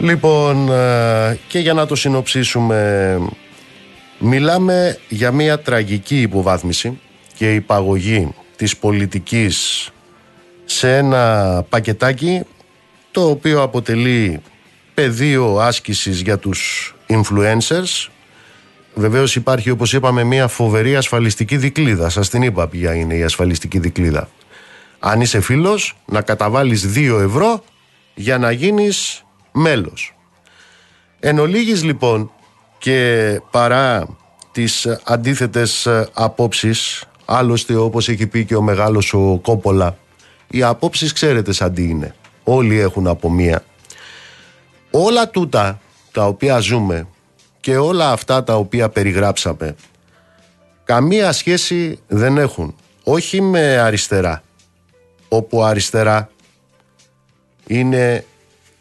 [0.08, 3.20] Λοιπόν, ε, και για να το συνοψίσουμε,
[4.20, 7.00] μιλάμε για μια τραγική υποβάθμιση
[7.36, 9.90] και υπαγωγή της πολιτικής
[10.66, 12.42] σε ένα πακετάκι
[13.12, 14.42] το οποίο αποτελεί
[14.94, 18.08] πεδίο άσκησης για τους influencers.
[18.94, 22.10] Βεβαίως υπάρχει όπως είπαμε μια φοβερή ασφαλιστική δικλίδα.
[22.10, 24.30] Σας την είπα ποια είναι η ασφαλιστική δικλίδα.
[25.00, 27.64] Αν είσαι φίλος να καταβάλεις 2 ευρώ
[28.14, 29.22] για να γίνεις
[29.58, 30.16] μέλος.
[31.20, 32.32] Εν ολίγης, λοιπόν
[32.78, 34.08] και παρά
[34.52, 39.98] τις αντίθετες απόψεις άλλωστε όπως έχει πει και ο μεγάλος ο Κόπολα
[40.48, 42.16] οι απόψεις ξέρετε σαν τι είναι.
[42.44, 43.64] Όλοι έχουν από μία
[44.92, 45.80] όλα τούτα
[46.12, 47.08] τα οποία ζούμε
[47.60, 49.76] και όλα αυτά τα οποία περιγράψαμε
[50.84, 52.76] καμία σχέση δεν έχουν.
[53.04, 54.44] Όχι με αριστερά,
[55.28, 56.30] όπου αριστερά
[57.68, 58.26] είναι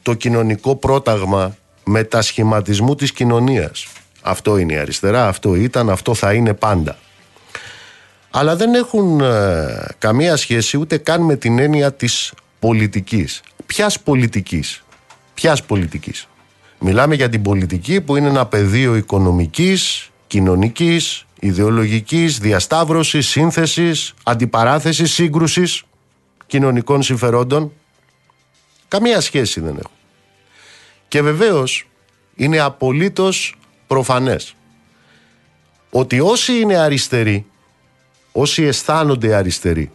[0.07, 3.87] το κοινωνικό πρόταγμα μετασχηματισμού της κοινωνίας.
[4.23, 6.99] Αυτό είναι η αριστερά, αυτό ήταν, αυτό θα είναι πάντα.
[8.31, 13.43] Αλλά δεν έχουν ε, καμία σχέση ούτε καν με την έννοια της πολιτικής.
[13.67, 14.85] Ποιας πολιτικής;
[15.35, 16.29] Ποιας πολιτικής;
[16.79, 25.83] Μιλάμε για την πολιτική που είναι ένα πεδίο οικονομικής, κοινωνικής, ιδεολογικής, διασταύρωσης, σύνθεσης, αντιπαράθεσης, σύγκρουσης
[26.47, 27.73] κοινωνικών συμφερόντων.
[28.89, 29.96] Καμία σχέση δεν έχουν.
[31.09, 31.89] Και βεβαίως
[32.35, 33.55] είναι απολύτως
[33.87, 34.55] προφανές
[35.91, 37.47] ότι όσοι είναι αριστεροί,
[38.33, 39.91] όσοι αισθάνονται αριστεροί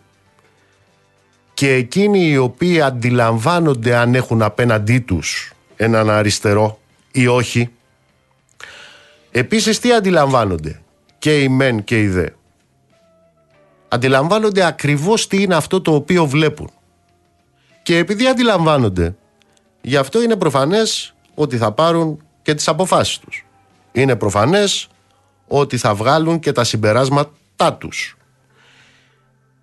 [1.54, 6.80] και εκείνοι οι οποίοι αντιλαμβάνονται αν έχουν απέναντί τους έναν αριστερό
[7.12, 7.70] ή όχι.
[9.32, 10.82] Επίσης τι αντιλαμβάνονται
[11.20, 12.28] και οι μεν και οι δε.
[13.88, 16.70] Αντιλαμβάνονται ακριβώς τι είναι αυτό το οποίο βλέπουν.
[17.84, 19.16] Και επειδή αντιλαμβάνονται,
[19.82, 23.46] γι' αυτό είναι προφανές ότι θα πάρουν και τις αποφάσεις τους.
[23.92, 24.88] Είναι προφανές
[25.48, 28.18] ότι θα βγάλουν και τα συμπεράσματά τους.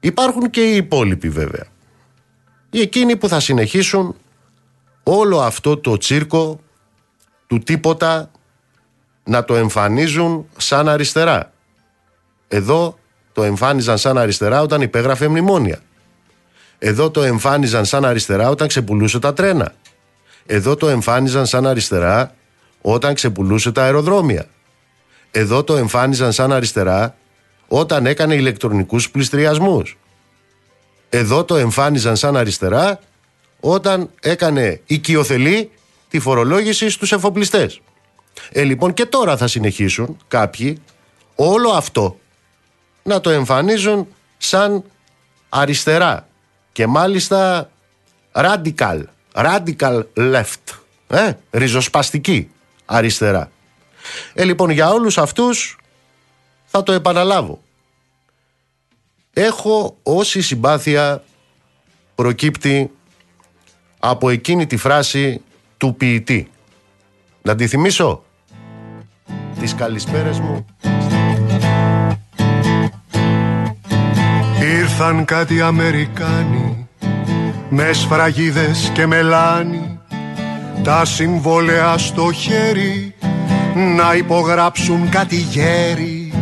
[0.00, 1.66] Υπάρχουν και οι υπόλοιποι βέβαια
[2.70, 4.16] ή εκείνοι που θα συνεχίσουν
[5.02, 6.60] όλο αυτό το τσίρκο
[7.46, 8.30] του τίποτα
[9.24, 11.52] να το εμφανίζουν σαν αριστερά.
[12.48, 12.98] Εδώ
[13.32, 15.80] το εμφάνιζαν σαν αριστερά όταν υπέγραφε μνημόνια.
[16.78, 19.72] Εδώ το εμφάνιζαν σαν αριστερά όταν ξεπουλούσε τα τρένα.
[20.50, 22.34] Εδώ το εμφάνιζαν σαν αριστερά
[22.80, 24.46] όταν ξεπουλούσε τα αεροδρόμια.
[25.30, 27.16] Εδώ το εμφάνιζαν σαν αριστερά
[27.68, 29.96] όταν έκανε ηλεκτρονικούς πληστριασμούς
[31.08, 33.00] εδώ το εμφάνιζαν σαν αριστερά
[33.60, 35.70] όταν έκανε οικειοθελή
[36.08, 37.80] τη φορολόγηση στους εφοπλιστές.
[38.52, 40.82] Ε, λοιπόν και τώρα θα συνεχίσουν κάποιοι
[41.34, 42.18] όλο αυτό
[43.02, 44.06] να το εμφανίζουν
[44.38, 44.84] σαν
[45.48, 46.28] αριστερά
[46.72, 47.70] και μάλιστα
[48.32, 52.50] radical, radical left, ε, ριζοσπαστική
[52.84, 53.50] αριστερά.
[54.34, 55.78] Ε, λοιπόν για όλους αυτούς
[56.66, 57.60] θα το επαναλάβω
[59.40, 61.22] έχω όση συμπάθεια
[62.14, 62.90] προκύπτει
[63.98, 65.40] από εκείνη τη φράση
[65.76, 66.50] του ποιητή.
[67.42, 68.22] Να τη θυμίσω;
[69.60, 70.66] Τις καλησπέρες μου
[74.60, 76.87] Ήρθαν κάτι Αμερικάνοι
[77.68, 79.98] με σφραγίδες και μελάνι
[80.82, 83.14] τα συμβόλαια στο χέρι
[83.96, 86.32] να υπογράψουν κάτι γέρι.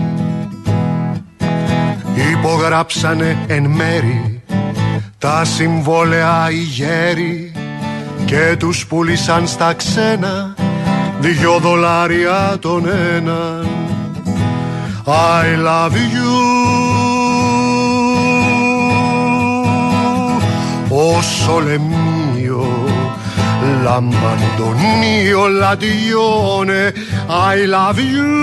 [2.33, 4.43] Υπογράψανε εν μέρη
[5.19, 7.53] τα συμβόλαια οι γέροι
[8.25, 10.55] και τους πουλήσαν στα ξένα
[11.21, 13.67] δυο δολάρια τον έναν.
[15.07, 16.66] I love you
[21.17, 22.63] O sole mio
[23.83, 26.93] La mandonio la dione
[27.27, 28.35] I love you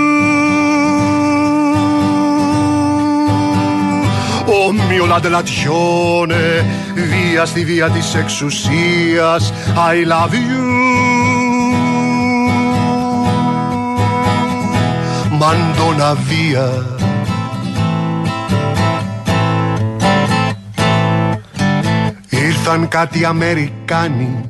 [4.47, 6.65] Ο μio λαντελατιώνε
[6.95, 10.63] Βία στη βία της εξουσίας I love you
[15.29, 17.02] Μαντώνα βία
[22.65, 24.49] Ήρθαν κάτι Αμερικάνοι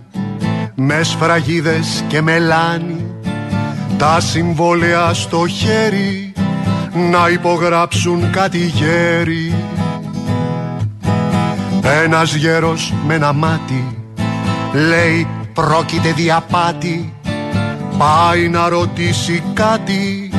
[0.75, 3.05] με σφραγίδες και μελάνι
[3.97, 6.33] τα συμβόλαια στο χέρι
[7.11, 9.55] να υπογράψουν κάτι γέρι.
[12.03, 13.97] Ένας γέρος με ένα μάτι
[14.73, 17.13] λέει πρόκειται διαπάτη
[17.97, 20.31] πάει να ρωτήσει κάτι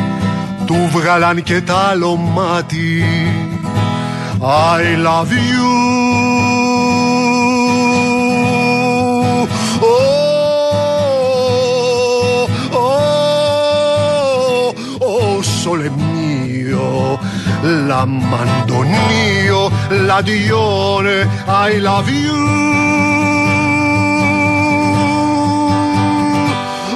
[0.66, 3.04] του βγάλαν και τ' άλλο μάτι.
[4.40, 6.03] I love you
[17.66, 22.42] La mandonio, la dione I love you.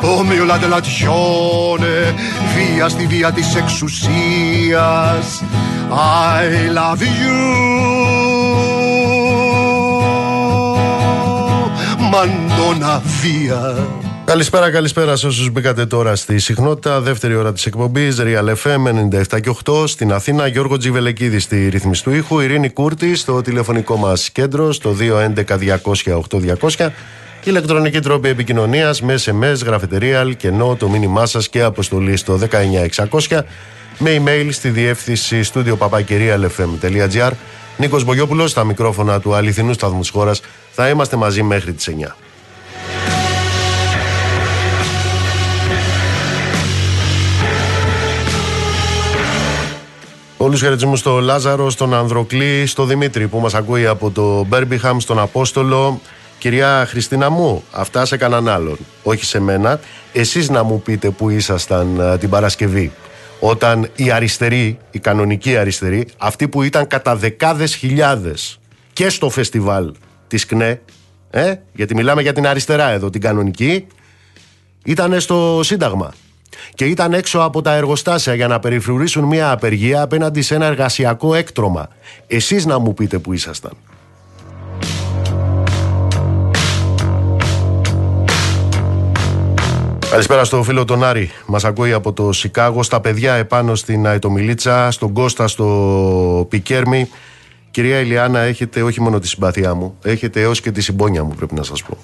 [0.02, 2.14] Ο μio λατελατιώνε
[2.54, 5.42] βία στη βία της εξουσίας
[5.90, 7.38] I love you.
[11.98, 13.87] Μαντώνα βία
[14.28, 17.00] Καλησπέρα, καλησπέρα σε όσους μπήκατε τώρα στη συχνότητα.
[17.00, 18.86] Δεύτερη ώρα της εκπομπής Real FM
[19.32, 20.46] 97 και 8 στην Αθήνα.
[20.46, 22.40] Γιώργο Τζιβελεκίδης στη ρύθμιση του ήχου.
[22.40, 24.96] Ειρήνη Κούρτη στο τηλεφωνικό μας κέντρο στο
[26.76, 26.88] 211-200-8200.
[27.44, 32.38] Ηλεκτρονική τρόπη επικοινωνίας με SMS, γραφετερία, κενό, το μήνυμά σας και αποστολή στο
[33.28, 33.44] 19600
[33.98, 37.30] με email στη διεύθυνση στούντιο παπακυρίαλfm.gr.
[37.76, 40.40] Νίκος Μπογιόπουλος στα μικρόφωνα του αληθινού σταθμού της χώρας.
[40.72, 42.16] Θα είμαστε μαζί μέχρι τις 9.
[50.48, 55.18] Όλους χαιρετισμούς στο Λάζαρο, στον Ανδροκλή, στο Δημήτρη που μας ακούει από το Μπέρμπιχαμ, στον
[55.18, 56.00] Απόστολο.
[56.38, 59.80] Κυρία Χριστίνα μου, αυτά σε κανέναν άλλον, όχι σε μένα.
[60.12, 62.92] Εσείς να μου πείτε που ήσασταν α, την Παρασκευή.
[63.40, 68.60] Όταν οι αριστεροί, οι κανονικοί αριστεροί, αυτοί που ήταν κατά δεκάδες χιλιάδες
[68.92, 69.92] και στο φεστιβάλ
[70.28, 70.80] της ΚΝΕ,
[71.30, 73.86] ε, γιατί μιλάμε για την αριστερά εδώ, την κανονική,
[74.84, 76.12] ήταν στο Σύνταγμα
[76.74, 81.34] και ήταν έξω από τα εργοστάσια για να περιφρουρήσουν μια απεργία απέναντι σε ένα εργασιακό
[81.34, 81.88] έκτρωμα.
[82.26, 83.72] Εσείς να μου πείτε που ήσασταν.
[90.10, 91.30] Καλησπέρα στο φίλο τον Άρη.
[91.46, 97.08] Μας ακούει από το Σικάγο, στα παιδιά επάνω στην Αετομιλίτσα, στον Κώστα στο Πικέρμι.
[97.70, 101.54] Κυρία Ηλιάνα, έχετε όχι μόνο τη συμπαθιά μου, έχετε έως και τη συμπόνια μου πρέπει
[101.54, 101.96] να σας πω.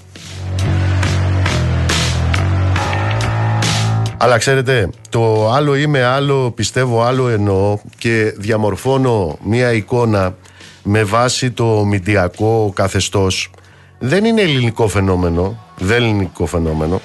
[4.24, 10.36] Αλλά ξέρετε, το άλλο είμαι, άλλο πιστεύω, άλλο εννοώ και διαμορφώνω μία εικόνα
[10.82, 13.50] με βάση το μηντιακό καθεστώς.
[13.98, 17.00] Δεν είναι ελληνικό φαινόμενο, δεν είναι ελληνικό φαινόμενο,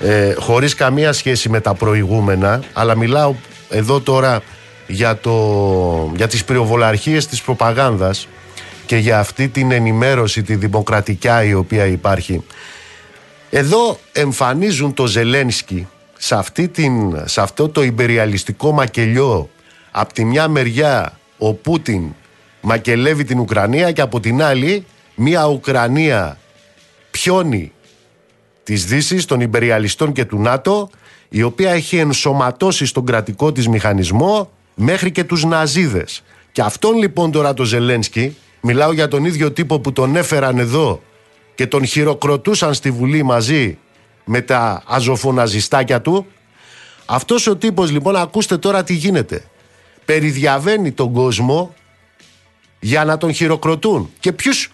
[0.00, 3.34] ε, χωρίς καμία σχέση με τα προηγούμενα, αλλά μιλάω
[3.68, 4.42] εδώ τώρα
[4.86, 8.28] για, το, για τις πυροβολαρχίες της προπαγάνδας
[8.86, 12.44] και για αυτή την ενημέρωση, τη δημοκρατικά η οποία υπάρχει.
[13.50, 15.86] Εδώ εμφανίζουν το Ζελένσκι
[16.24, 19.50] σε, αυτή την, σε αυτό το υπεριαλιστικό μακελιό
[19.90, 22.14] από τη μια μεριά ο Πούτιν
[22.60, 26.38] μακελεύει την Ουκρανία και από την άλλη μια Ουκρανία
[27.10, 27.72] πιώνει
[28.62, 30.90] της δύση των υπεριαλιστών και του ΝΑΤΟ
[31.28, 36.22] η οποία έχει ενσωματώσει στον κρατικό της μηχανισμό μέχρι και τους Ναζίδες.
[36.52, 41.02] Και αυτόν λοιπόν τώρα το Ζελένσκι, μιλάω για τον ίδιο τύπο που τον έφεραν εδώ
[41.54, 43.78] και τον χειροκροτούσαν στη Βουλή μαζί
[44.24, 46.26] με τα αζωφοναζιστάκια του.
[47.06, 49.44] Αυτός ο τύπος λοιπόν ακούστε τώρα τι γίνεται.
[50.04, 51.74] Περιδιαβαίνει τον κόσμο
[52.80, 54.12] για να τον χειροκροτούν.
[54.20, 54.72] Και ποιους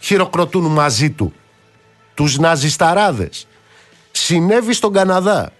[0.00, 1.32] χειροκροτούν μαζί του;
[2.14, 3.46] Τους ναζισταράδες.
[4.10, 5.52] Συνέβη στον Καναδά.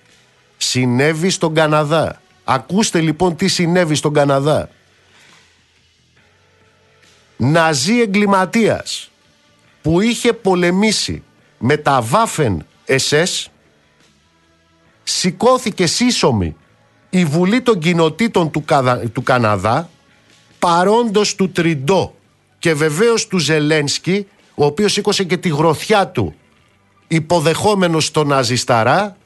[0.56, 2.20] Συνέβη στον Καναδά.
[2.44, 4.68] Ακούστε λοιπόν τι συνέβη στον Καναδά.
[7.36, 9.10] ναζί εγκληματίας
[9.82, 11.22] που είχε πολεμήσει
[11.58, 12.56] με τα Waffen
[12.98, 13.46] SS
[15.02, 16.56] σηκώθηκε σύσσωμη
[17.10, 18.64] η Βουλή των Κοινοτήτων του,
[19.12, 19.90] του Καναδά
[20.58, 22.14] παρόντος του Τριντό
[22.58, 26.34] και βεβαίως του Ζελένσκι ο οποίος σήκωσε και τη γροθιά του
[27.08, 29.16] υποδεχόμενος τον Ναζισταρά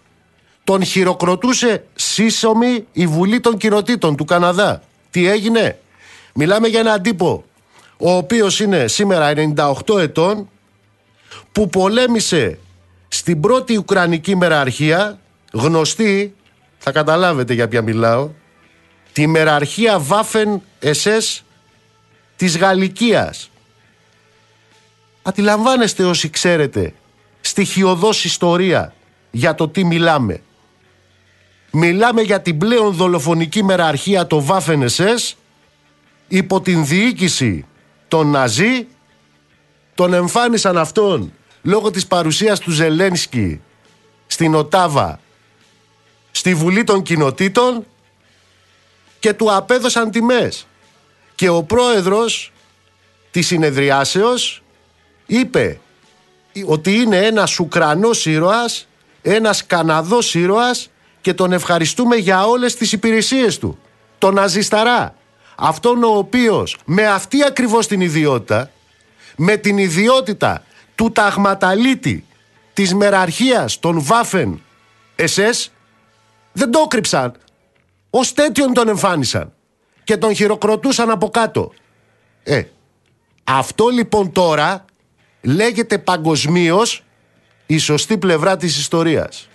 [0.65, 4.83] τον χειροκροτούσε σύσσωμη η Βουλή των Κοινοτήτων του Καναδά.
[5.11, 5.79] Τι έγινε;
[6.35, 7.45] Μιλάμε για έναν τύπο
[7.97, 10.49] ο οποίος είναι σήμερα 98 ετών
[11.53, 12.59] που πολέμησε
[13.15, 15.19] στην πρώτη Ουκρανική μεραρχία
[15.53, 16.35] γνωστή,
[16.79, 18.31] θα καταλάβετε για ποια μιλάω,
[19.13, 21.41] τη μεραρχία Waffen SS
[22.37, 23.51] της Γαλλικίας.
[25.23, 26.95] Αντιλαμβάνεστε όσοι ξέρετε
[27.41, 28.95] στοιχειοδός ιστορία
[29.31, 30.43] για το τι μιλάμε.
[31.71, 35.33] Μιλάμε για την πλέον δολοφονική μεραρχία το Waffen SS
[36.29, 37.67] υπό την διοίκηση
[38.09, 38.87] των Ναζί
[39.95, 41.33] τον εμφάνισαν αυτόν
[41.65, 43.61] λόγω της παρουσίας του Ζελένσκι
[44.27, 45.21] στην Οτάβα
[46.31, 47.87] στη Βουλή των Κοινοτήτων
[49.19, 50.67] και του απέδωσαν τιμές.
[51.35, 52.53] Και ο πρόεδρος
[53.31, 54.63] της συνεδριάσεως
[55.27, 55.81] είπε
[56.67, 58.89] ότι είναι ένας Ουκρανός ήρωας,
[59.23, 60.91] ένας Καναδός ήρωας
[61.21, 63.79] και τον ευχαριστούμε για όλες τις υπηρεσίες του.
[64.19, 65.15] Τον Αζισταρά.
[65.57, 68.71] Αυτόν ο οποίος με αυτή ακριβώς την ιδιότητα,
[69.37, 72.25] με την ιδιότητα του ταγματαλίτη
[72.73, 74.63] της μεραρχίας των Βάφεν
[75.17, 75.67] SS,
[76.53, 77.35] δεν το κρύψαν.
[78.11, 79.53] Ως τέτοιον τον εμφάνισαν
[80.05, 81.73] και τον χειροκροτούσαν από κάτω.
[82.43, 82.63] Ε,
[83.45, 84.85] αυτό λοιπόν τώρα
[85.43, 87.05] λέγεται παγκοσμίως
[87.67, 89.49] η σωστή πλευρά της ιστορίας.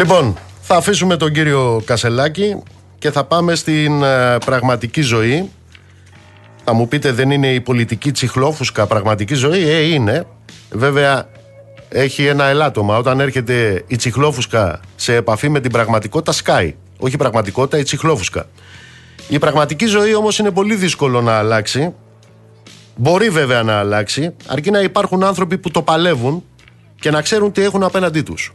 [0.00, 2.62] Λοιπόν, θα αφήσουμε τον κύριο Κασελάκη
[2.98, 5.50] και θα πάμε στην ε, πραγματική ζωή.
[6.64, 10.26] Θα μου πείτε δεν είναι η πολιτική τσιχλόφουσκα πραγματική ζωή; Ε, είναι.
[10.70, 11.28] Βέβαια
[11.88, 12.96] έχει ένα ελάττωμα.
[12.96, 16.74] Όταν έρχεται η τσιχλόφουσκα σε επαφή με την πραγματικότητα σκάει.
[16.98, 18.46] Όχι η πραγματικότητα, η τσιχλόφουσκα.
[19.28, 21.94] Η πραγματική ζωή όμως είναι πολύ δύσκολο να αλλάξει.
[22.96, 26.44] Μπορεί βέβαια να αλλάξει, αρκεί να υπάρχουν άνθρωποι που το παλεύουν
[27.00, 28.54] και να ξέρουν τι έχουν απέναντί τους.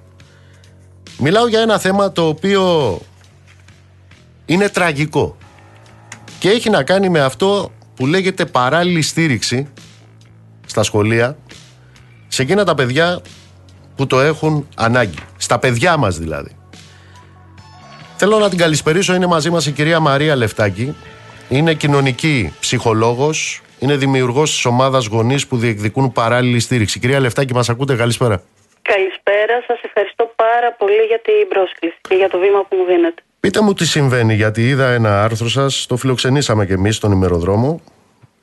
[1.20, 3.00] Μιλάω για ένα θέμα το οποίο
[4.46, 5.38] είναι τραγικό
[6.40, 9.68] και έχει να κάνει με αυτό που λέγεται παράλληλη στήριξη
[10.66, 11.38] στα σχολεία
[12.28, 13.22] σε εκείνα τα παιδιά
[13.96, 15.18] που το έχουν ανάγκη.
[15.38, 16.56] Στα παιδιά μας δηλαδή.
[18.16, 19.14] Θέλω να την καλησπερίσω.
[19.14, 20.96] Είναι μαζί μας η κυρία Μαρία Λεφτάκη.
[21.50, 23.62] Είναι κοινωνική ψυχολόγος.
[23.80, 27.00] Είναι δημιουργός της ομάδας γονείς που διεκδικούν παράλληλη στήριξη.
[27.00, 27.96] Κυρία Λεφτάκη, μας ακούτε.
[27.96, 28.42] Καλησπέρα.
[28.92, 29.64] Καλησπέρα.
[29.68, 33.22] Σας ευχαριστώ πάρα πολύ για την πρόσκληση και για το βήμα που μου δίνετε.
[33.40, 37.82] Πείτε μου τι συμβαίνει, γιατί είδα ένα άρθρο σας, το φιλοξενήσαμε κι εμείς στον ημεροδρόμο.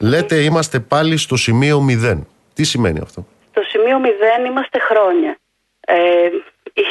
[0.00, 2.18] Λέτε είμαστε πάλι στο σημείο 0.
[2.54, 4.00] Τι σημαίνει αυτό; Στο σημείο
[4.44, 5.36] 0 είμαστε χρόνια.
[5.86, 6.28] Ε,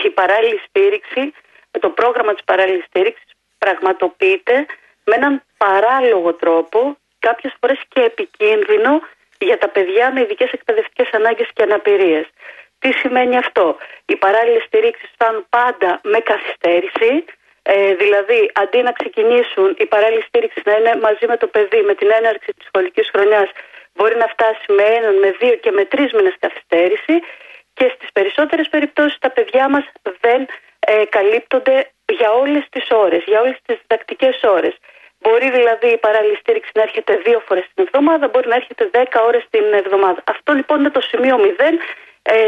[0.05, 1.33] η παράλληλη στήριξη,
[1.79, 4.65] το πρόγραμμα της παράλληλης στήριξης πραγματοποιείται
[5.03, 8.91] με έναν παράλογο τρόπο, κάποιες φορές και επικίνδυνο
[9.39, 12.25] για τα παιδιά με ειδικές εκπαιδευτικές ανάγκες και αναπηρίες.
[12.81, 17.25] Τι σημαίνει αυτό; Οι παράλληλες στηρίξεις φτάνουν πάντα με καθυστέρηση.
[17.63, 21.93] Ε, δηλαδή, αντί να ξεκινήσουν η παράλληλη στήριξη να είναι μαζί με το παιδί με
[21.95, 23.49] την έναρξη της σχολικής χρονιάς,
[23.95, 27.15] μπορεί να φτάσει με έναν, με δύο και με τρεις μήνες καθυστέρηση.
[27.73, 29.85] Και στις περισσότερες περιπτώσεις τα παιδιά μας
[30.19, 30.47] δεν
[30.79, 34.75] ε, καλύπτονται για όλες τις ώρες, για όλες τις διδακτικές ώρες.
[35.19, 39.23] Μπορεί δηλαδή η παράλληλη στήριξη να έρχεται δύο φορές την εβδομάδα, μπορεί να έρχεται δέκα
[39.23, 40.23] ώρες την εβδομάδα.
[40.25, 41.69] Αυτό λοιπόν είναι το σημείο 0 ε,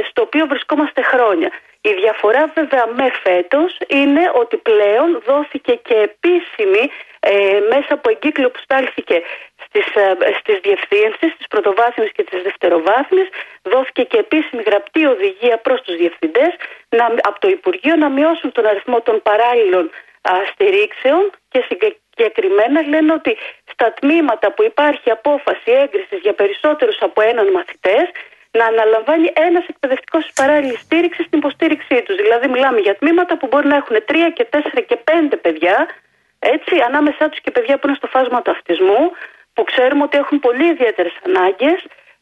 [0.10, 1.52] στο οποίο βρισκόμαστε χρόνια.
[1.90, 8.50] Η διαφορά βέβαια με φέτος είναι ότι πλέον δόθηκε και επίσημη ε, μέσα από εγκύκλιο
[8.52, 9.22] που στάλθηκε
[9.66, 13.28] στις, ε, στις διευθύνσεις, στις πρωτοβάθμιες και τις δευτεροβάθμιες,
[13.62, 16.52] δόθηκε και επίσημη γραπτή οδηγία προς τους διευθυντές
[16.90, 23.14] να, από το Υπουργείο να μειώσουν τον αριθμό των παράλληλων α, στηρίξεων και συγκεκριμένα λένε
[23.14, 23.38] ότι
[23.72, 28.06] στα τμήματα που υπάρχει απόφαση έγκρισης για περισσότερους από έναν μαθητές
[28.58, 32.16] να αναλαμβάνει ένας εκπαιδευτικός της παράλληλης στήριξης στην υποστήριξή τους.
[32.16, 35.88] Δηλαδή, μιλάμε για τμήματα που μπορεί να έχουν τρία και τέσσερα και πέντε παιδιά,
[36.40, 39.12] έτσι, ανάμεσά τους και παιδιά που είναι στο φάσμα του αυτισμού,
[39.54, 41.80] που ξέρουμε ότι έχουν πολύ ιδιαίτερες ανάγκες,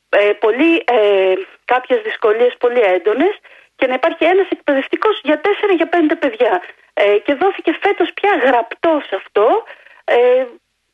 [0.10, 1.34] ε, πολύ, ε,
[1.66, 3.34] κάποιες δυσκολίες πολύ έντονες
[3.76, 6.62] και να υπάρχει ένας εκπαιδευτικός για τέσσερα για πέντε παιδιά.
[6.94, 9.64] Ε, και δόθηκε φέτος πια γραπτό αυτό.
[10.04, 10.46] Ε,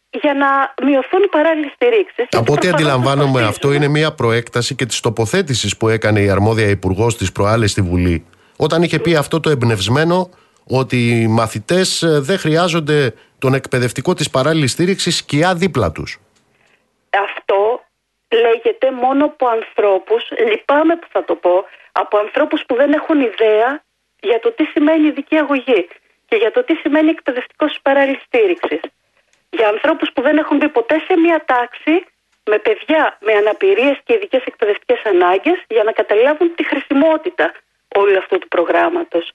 [0.10, 2.26] για να μειωθούν οι παράλληλες στηρίξεις.
[2.32, 7.18] Από ό,τι αντιλαμβάνομαι, αυτό είναι μια προέκταση και της τοποθέτησης που έκανε η αρμόδια υπουργός
[7.18, 8.26] της προάλλες στη Βουλή,
[8.58, 10.30] όταν είχε πει αυτό το εμπνευσμένο
[10.68, 16.20] ότι οι μαθητές ε, δεν χρειάζονται τον εκπαιδευτικό της παράλληλης στήριξης σκιά δίπλα τους.
[17.10, 17.84] Αυτό
[18.32, 23.84] λέγεται μόνο από ανθρώπους, λυπάμαι που θα το πω, από ανθρώπους που δεν έχουν ιδέα
[24.20, 25.88] για το τι σημαίνει ειδική αγωγή
[26.28, 28.80] και για το τι σημαίνει εκπαιδευτικός της παράλληλης στήριξης
[29.50, 32.06] για ανθρώπους που δεν έχουν μπει ποτέ σε μια τάξη
[32.46, 37.52] με παιδιά με αναπηρίες και ειδικές εκπαιδευτικές ανάγκες για να καταλάβουν τη χρησιμότητα
[37.96, 39.32] όλου αυτού του προγράμματος.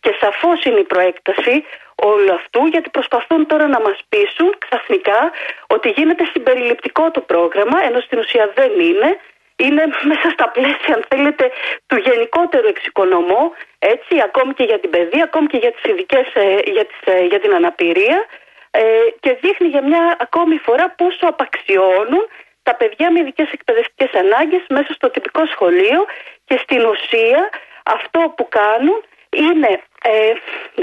[0.00, 5.32] Και σαφώς είναι η προέκταση όλου αυτού γιατί προσπαθούν τώρα να μας πείσουν ξαφνικά
[5.66, 9.18] ότι γίνεται συμπεριληπτικό το πρόγραμμα ενώ στην ουσία δεν είναι
[9.64, 11.50] είναι μέσα στα πλαίσια, αν θέλετε,
[11.86, 16.58] του γενικότερου εξοικονομού, έτσι, ακόμη και για την παιδεία, ακόμη και για, τις ειδικές, ε,
[16.74, 18.26] για, τις, ε, για την αναπηρία
[18.70, 18.82] ε,
[19.20, 22.24] και δείχνει για μια ακόμη φορά πόσο απαξιώνουν
[22.62, 26.00] τα παιδιά με ειδικές εκπαιδευτικές ανάγκες μέσα στο τυπικό σχολείο
[26.44, 27.50] και στην ουσία
[27.96, 28.98] αυτό που κάνουν
[29.30, 30.32] είναι ε,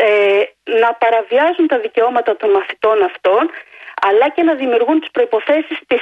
[0.07, 0.43] ε,
[0.81, 3.43] να παραβιάζουν τα δικαιώματα των μαθητών αυτών
[4.07, 6.01] αλλά και να δημιουργούν τις προϋποθέσεις της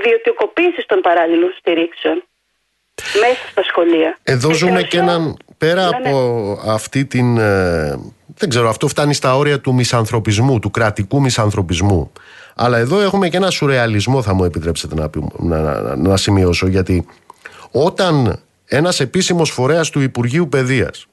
[0.00, 2.24] ιδιωτικοποίησης των παράλληλων στηρίξεων
[3.20, 4.18] μέσα στα σχολεία.
[4.22, 6.16] Εδώ ζούμε και έναν, πέρα ναι, από
[6.64, 6.72] ναι.
[6.72, 7.38] αυτή την
[8.38, 12.12] δεν ξέρω, αυτό φτάνει στα όρια του μισανθρωπισμού, του κρατικού μισανθρωπισμού.
[12.54, 17.06] Αλλά εδώ έχουμε και ένα σουρεαλισμό, θα μου επιτρέψετε να, να, να, να σημειώσω, γιατί
[17.70, 21.06] όταν ένας επίσημος φορέας του Υπουργείου Παιδείας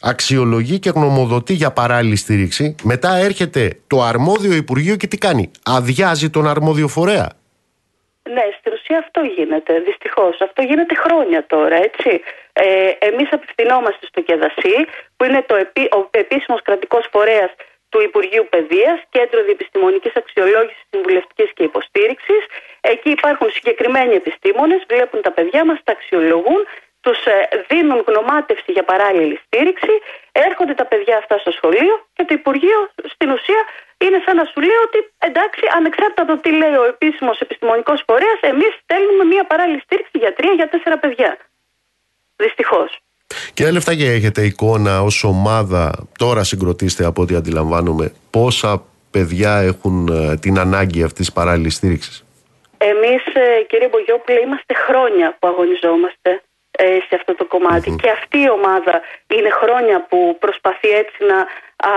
[0.00, 6.30] αξιολογεί και γνωμοδοτεί για παράλληλη στήριξη, μετά έρχεται το αρμόδιο Υπουργείο και τι κάνει, αδειάζει
[6.30, 7.32] τον αρμόδιο φορέα.
[8.22, 10.40] Ναι, στην ουσία αυτό γίνεται, δυστυχώς.
[10.40, 12.22] Αυτό γίνεται χρόνια τώρα, έτσι.
[12.52, 14.76] Ε, εμείς απευθυνόμαστε στο ΚΕΔΑΣΥ,
[15.16, 17.50] που είναι το επί, ο επίσημος κρατικός φορέας
[17.88, 22.42] του Υπουργείου Παιδείας, Κέντρο Διεπιστημονικής Αξιολόγησης Συμβουλευτικής και Υποστήριξης.
[22.80, 26.66] Εκεί υπάρχουν συγκεκριμένοι επιστήμονες, βλέπουν τα παιδιά μας, τα αξιολογούν,
[27.00, 29.94] τους ε, δίνουν γνωμάτευση για παράλληλη στήριξη,
[30.32, 32.78] έρχονται τα παιδιά αυτά στο σχολείο και το Υπουργείο
[33.14, 33.60] στην ουσία
[34.06, 34.98] είναι σαν να σου λέει ότι
[35.28, 40.32] εντάξει, ανεξάρτητα το τι λέει ο επίσημος επιστημονικός φορέας, εμείς στέλνουμε μια παράλληλη στήριξη για
[40.38, 41.30] τρία, για τέσσερα παιδιά.
[42.36, 42.90] Δυστυχώς.
[43.54, 50.08] Και λεφτά και έχετε εικόνα ως ομάδα, τώρα συγκροτήστε από ό,τι αντιλαμβάνομαι, πόσα παιδιά έχουν
[50.08, 52.24] ε, την ανάγκη αυτής της παράλληλης στήριξης;
[52.78, 56.38] Εμείς, ε, κύριε Μπογιόπουλε, είμαστε χρόνια που αγωνιζόμαστε ε,
[56.78, 61.38] σε αυτό το κομματι Και αυτή η ομάδα είναι χρόνια που προσπαθεί έτσι να
[61.88, 61.90] α,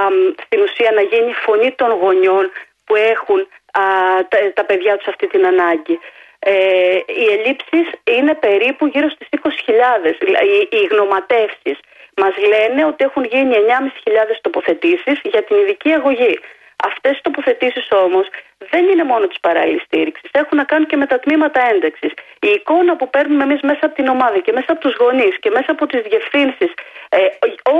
[0.45, 2.51] στην ουσία να γίνει φωνή των γονιών
[2.86, 3.39] που έχουν
[3.71, 3.84] α,
[4.53, 5.99] τα, παιδιά τους αυτή την ανάγκη.
[6.39, 9.49] Ε, οι ελλείψεις είναι περίπου γύρω στις 20.000,
[10.11, 11.78] οι, οι γνωματεύσεις.
[12.15, 13.55] Μας λένε ότι έχουν γίνει
[14.05, 16.39] 9.500 τοποθετήσεις για την ειδική αγωγή.
[16.84, 18.28] Αυτές οι τοποθετήσεις όμως
[18.71, 20.30] δεν είναι μόνο της παράλληλης στήριξης.
[20.32, 22.11] Έχουν να κάνουν και με τα τμήματα ένταξης.
[22.39, 25.49] Η εικόνα που παίρνουμε εμείς μέσα από την ομάδα και μέσα από τους γονείς και
[25.49, 26.71] μέσα από τις διευθύνσεις,
[27.09, 27.17] ε,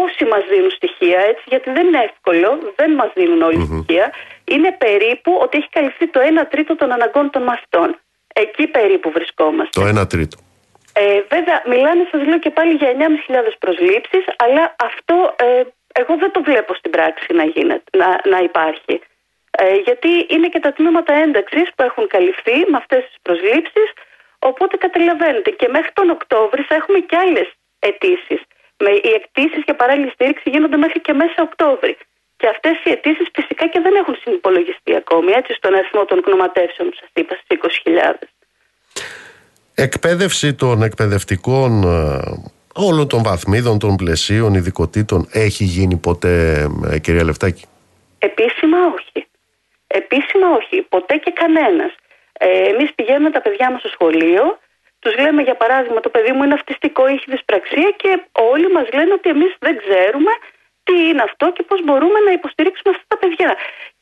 [0.04, 3.84] όσοι μας δίνουν στοιχεία, έτσι, γιατί δεν είναι εύκολο, δεν μας δίνουν όλοι mm-hmm.
[3.84, 8.00] στοιχεία, είναι περίπου ότι έχει καλυφθεί το 1 τρίτο των αναγκών των μαθητών.
[8.34, 9.82] Εκεί περίπου βρισκόμαστε.
[9.82, 10.38] Το 1 τρίτο.
[10.93, 15.64] Ε, βέβαια, μιλάνε, σας λέω και πάλι για 9.500 προσλήψεις, αλλά αυτό ε,
[16.02, 18.95] εγώ δεν το βλέπω στην πράξη να, γίνεται, να, να υπάρχει.
[19.52, 23.89] Ε, γιατί είναι και τα τμήματα ένταξης που έχουν καλυφθεί με αυτές τις προσλήψεις.
[24.39, 27.48] Οπότε καταλαβαίνετε και μέχρι τον Οκτώβρη θα έχουμε και άλλες
[27.80, 28.41] αιτήσεις.
[29.06, 31.98] Οι αιτήσεις για παράλληλη στήριξη γίνονται μέχρι και μέσα Οκτώβρη.
[32.38, 36.89] Και αυτές οι αιτήσεις φυσικά και δεν έχουν συνυπολογιστεί ακόμη έτσι στον αριθμό των γνωματεύσεων
[36.89, 38.14] που σας είπα στις 20.000.
[39.76, 42.20] Εκπαίδευση των εκπαιδευτικών ε,
[42.78, 47.65] όλων των βαθμίδων, των πλαισίων, ειδικοτήτων έχει γίνει ποτέ, ε, κυρία Λεφτάκη.
[48.19, 49.28] Επίσημα όχι.
[49.88, 50.82] Επίσημα όχι.
[50.82, 51.91] Ποτέ και κανένας.
[52.34, 54.59] Ε, εμείς πηγαίνουμε τα παιδιά μας στο σχολείο,
[54.99, 59.13] τους λέμε για παράδειγμα το παιδί μου είναι αυτιστικό, έχει δυσπραξία και όλοι μας λένε
[59.13, 60.32] ότι εμείς δεν ξέρουμε
[60.84, 63.49] τι είναι αυτό και πώς μπορούμε να υποστηρίξουμε αυτά τα παιδιά.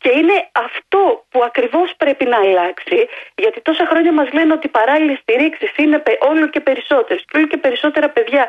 [0.05, 4.69] Και είναι αυτό που ακριβώς πρέπει να αλλάξει, γιατί τόσα χρόνια μας λένε ότι οι
[4.69, 7.23] παράλληλες στηρίξεις είναι όλο και περισσότερες.
[7.27, 8.47] Και όλο και περισσότερα παιδιά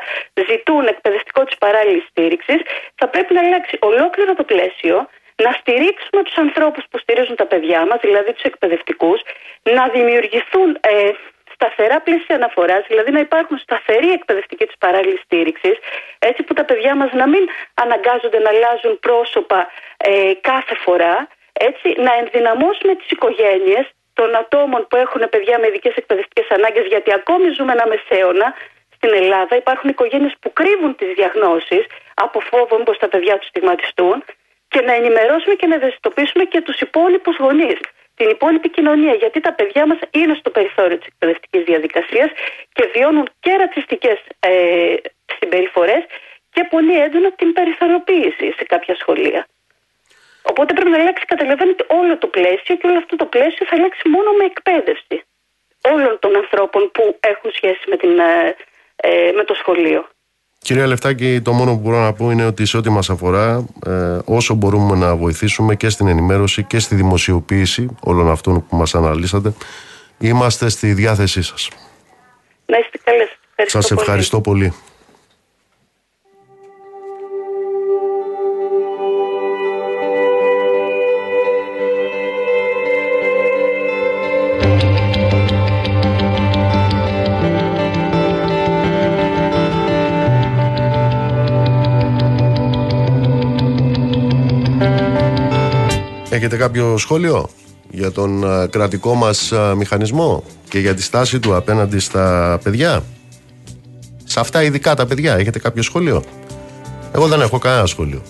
[0.49, 2.59] ζητούν εκπαιδευτικό της παράλληλης στήριξης,
[2.95, 7.85] θα πρέπει να αλλάξει ολόκληρο το πλαίσιο, να στηρίξουμε τους ανθρώπους που στηρίζουν τα παιδιά
[7.85, 9.21] μας, δηλαδή τους εκπαιδευτικούς,
[9.63, 11.11] να δημιουργηθούν ε,
[11.53, 15.77] σταθερά πλαίσια αναφοράς, δηλαδή να υπάρχουν σταθεροί εκπαιδευτικοί της παράλληλης στήριξης,
[16.19, 17.43] έτσι που τα παιδιά μας να μην
[17.73, 21.27] αναγκάζονται να αλλάζουν πρόσωπα ε, κάθε φορά,
[21.69, 27.13] έτσι να ενδυναμώσουμε τις οικογένειες των ατόμων που έχουν παιδιά με ειδικές εκπαιδευτικές ανάγκες, γιατί
[27.13, 28.47] ακόμη ζούμε ένα μεσαίωνα
[28.95, 29.55] στην Ελλάδα.
[29.55, 31.83] Υπάρχουν οικογένειες που κρύβουν τις διαγνώσεις
[32.13, 34.23] από φόβο μήπως τα παιδιά τους στιγματιστούν
[34.67, 37.79] και να ενημερώσουμε και να ευαισθητοποιήσουμε και τους υπόλοιπους γονείς,
[38.15, 39.13] την υπόλοιπη κοινωνία.
[39.13, 42.29] Γιατί τα παιδιά μας είναι στο περιθώριο της εκπαιδευτικής διαδικασίας
[42.73, 44.95] και βιώνουν και ρατσιστικές ε,
[45.39, 46.03] συμπεριφορές
[46.53, 49.47] και πολύ έντονα την περιθωριοποίηση σε κάποια σχολεία.
[50.51, 54.03] Οπότε πρέπει να αλλάξει, καταλαβαίνετε, όλο το πλαίσιο και όλο αυτό το πλαίσιο θα αλλάξει
[54.15, 55.17] μόνο με εκπαίδευση
[55.93, 58.55] όλων των ανθρώπων που έχουν σχέση με, την, ε,
[58.95, 60.07] ε με το σχολείο.
[60.59, 64.19] Κυρία Λεφτάκη, το μόνο που μπορώ να πω είναι ότι σε ό,τι μας αφορά, ε,
[64.25, 69.53] όσο μπορούμε να βοηθήσουμε και στην ενημέρωση και στη δημοσιοποίηση όλων αυτών που μας αναλύσατε,
[70.19, 71.69] είμαστε στη διάθεσή σας.
[72.65, 73.29] Να είστε καλές.
[73.55, 74.73] Σας ευχαριστώ πολύ.
[96.47, 97.49] Έχετε κάποιο σχόλιο
[97.89, 103.03] για τον κρατικό μας μηχανισμό και για τη στάση του απέναντι στα παιδιά;
[104.23, 106.23] Σε αυτά ειδικά τα παιδιά έχετε κάποιο σχόλιο;
[107.11, 108.21] Εγώ δεν έχω κανένα σχόλιο.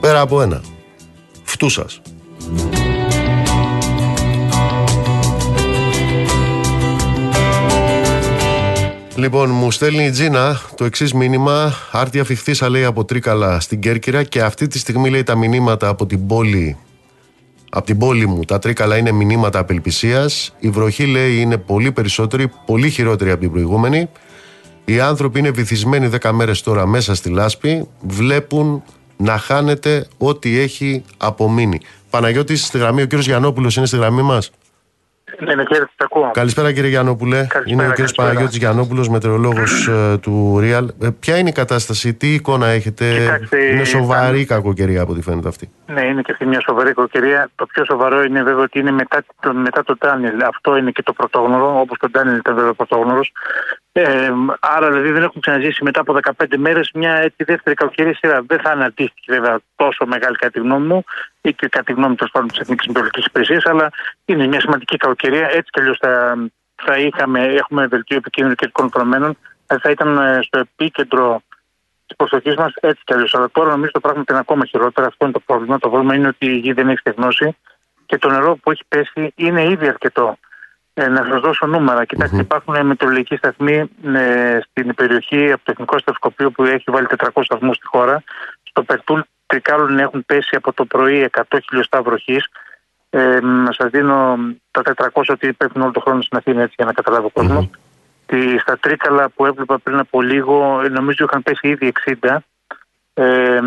[0.00, 0.62] Πέρα από ένα.
[1.42, 2.00] Φτού σας.
[9.18, 11.74] Λοιπόν, μου στέλνει η Τζίνα το εξής μήνυμα.
[11.92, 16.06] Άρτια φιχθήσα λέει από Τρίκαλα στην Κέρκυρα και αυτή τη στιγμή λέει τα μηνύματα από
[16.06, 16.76] την πόλη.
[17.70, 20.54] Από την πόλη μου τα Τρίκαλα είναι μηνύματα απελπισίας.
[20.58, 24.08] Η βροχή λέει είναι πολύ περισσότερη, πολύ χειρότερη από την προηγούμενη.
[24.84, 27.88] Οι άνθρωποι είναι βυθισμένοι 10 μέρες τώρα μέσα στη λάσπη.
[28.00, 28.82] Βλέπουν
[29.16, 31.80] να χάνεται ό,τι έχει απομείνει.
[32.10, 34.50] Παναγιώτης στη γραμμή, ο κύριος Γιανόπουλο είναι στη γραμμή μας.
[35.38, 36.30] Ναι, ναι, κύριε, ακούω.
[36.32, 37.46] Καλησπέρα κύριε Γιαννόπουλε.
[37.64, 40.86] Είναι ο κύριος Παναγιώτης Γιαννόπουλος, μετεωρολόγος ε, του Real.
[41.02, 45.22] Ε, ποια είναι η κατάσταση, τι εικόνα έχετε, Κοιτάξτε, Είναι σοβαρή η κακοκαιρία από ό,τι
[45.22, 45.70] φαίνεται αυτή.
[45.86, 47.50] Ναι, είναι και αυτή μια σοβαρή κακοκαιρία.
[47.54, 50.42] Το πιο σοβαρό είναι βέβαια ότι είναι μετά το, μετά το Τάνιλ.
[50.42, 53.32] Αυτό είναι και το πρωτόγνωρο, όπως το Τάνιλ ήταν βέβαια πρωτόγνωρος.
[53.92, 54.30] Ε,
[54.60, 58.42] άρα δηλαδή δεν έχουν ξαναζήσει μετά από 15 μέρες μια έτσι δεύτερη κακοκαιρία σειρά.
[58.46, 61.04] Δεν θα είναι αντίστοιχη βέβαια τόσο μεγάλη κατά τη γνώμη μου
[61.40, 63.90] ή και κατά τη γνώμη του της Εθνικής Μητρολογική Υπηρεσίας, αλλά
[64.24, 65.46] είναι μια σημαντική κακοκαιρία.
[65.46, 66.36] Έτσι κι αλλιώς θα,
[66.74, 69.36] θα είχαμε, έχουμε δελτίο επικίνδυνων και δεδομένων,
[69.66, 71.42] θα ήταν ε, στο επίκεντρο
[72.06, 73.34] της προσοχής μας έτσι κι αλλιώς.
[73.34, 75.06] Αλλά τώρα νομίζω το πράγμα είναι ακόμα χειρότερα.
[75.06, 75.78] Αυτό είναι το πρόβλημα.
[75.78, 77.56] Το πρόβλημα είναι ότι η γη δεν έχει στεγνώσει
[78.06, 80.38] και το νερό που έχει πέσει είναι ήδη αρκετό.
[81.00, 82.04] Ε, να σας δώσω νούμερα.
[82.04, 82.40] Κοιτάξτε, mm-hmm.
[82.40, 87.76] υπάρχουν μετεωρολογικοί σταθμοί ε, στην περιοχή από το Εθνικό Σταθκοπείο που έχει βάλει 400 σταθμούς
[87.76, 88.22] στη χώρα.
[88.62, 92.46] Στο Περτούλ Τρικάλων έχουν πέσει από το πρωί 100 χιλιοστά βροχής.
[93.10, 93.38] Ε,
[93.70, 94.36] σας δίνω
[94.70, 94.82] τα
[95.12, 97.70] 400 ότι πέφτουν όλο το χρόνο στην Αθήνα έτσι για να καταλάβει ο κόσμος.
[98.26, 98.56] Mm-hmm.
[98.60, 102.36] Στα Τρίκαλα που έβλεπα πριν από λίγο, νομίζω είχαν πέσει ήδη 60.
[103.14, 103.60] Ε,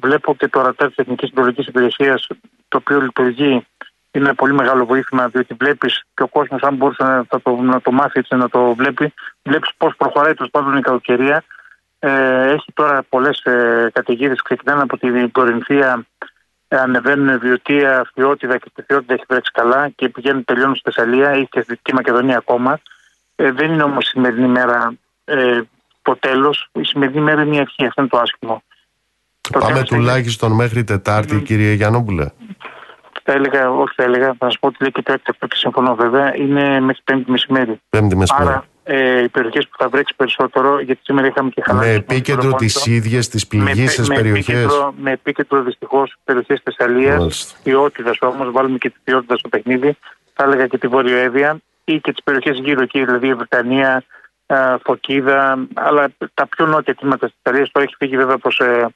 [0.00, 2.26] βλέπω και το ρατάρ της Εθνικής Συντροφική Υπηρεσίας,
[2.68, 3.66] το οποίο λειτουργεί
[4.14, 7.80] είναι ένα πολύ μεγάλο βοήθημα, διότι βλέπεις και ο κόσμος, αν μπορούσε να το, να
[7.80, 9.12] το μάθει έτσι, να το βλέπει,
[9.42, 11.44] βλέπεις πώς προχωράει τέλος πάντων η καλοκαιρία.
[11.98, 16.06] Ε, έχει τώρα πολλές ε, καταιγίδες, ξεκινάνε από την Κορινθία,
[16.68, 21.36] ε, ανεβαίνουν Βιωτία, Φιότιδα και στη Φιότιδα έχει βρέξει καλά και πηγαίνουν, τελειώνουν στη Θεσσαλία
[21.36, 22.80] ή και στη Δυτική Μακεδονία ακόμα.
[23.36, 24.94] Ε, δεν είναι όμως η σημερινή μέρα
[25.24, 25.60] ε,
[26.02, 26.68] το τέλος.
[26.72, 27.86] Η σημερινή μέρα είναι η αρχή.
[27.86, 28.62] Αυτό είναι το άσχημο.
[29.58, 31.44] Πάμε τουλάχιστον μέχρι Τετάρτη, mm.
[31.44, 32.26] κύριε Γιαννόπουλε
[33.26, 35.94] θα έλεγα, όχι θα έλεγα, θα σας πω ότι λέει και το έκτακτο και συμφωνώ
[35.94, 37.80] βέβαια, είναι μέχρι πέμπτη μεσημέρι.
[37.88, 38.48] Πέμπτη μεσημέρι.
[38.48, 41.88] Άρα ε, οι περιοχές που θα βρέξει περισσότερο, γιατί σήμερα είχαμε και χαλάσει.
[41.88, 44.92] Με επίκεντρο τις ίδιες τις πληγήσεις περιοχές.
[44.96, 49.96] Με επίκεντρο δυστυχώς περιοχές Θεσσαλίας, ποιότητα όμως, βάλουμε και τη ποιότητα στο παιχνίδι,
[50.32, 54.04] θα έλεγα και τη Βόρειο Εύβοια ή και τις περιοχές γύρω εκεί, δηλαδή η Βρετανία,
[54.84, 58.66] Φωκίδα, αλλά τα πιο νότια τμήματα της Ιταλίας το έχει φύγει βέβαια προ.
[58.66, 58.86] Ε,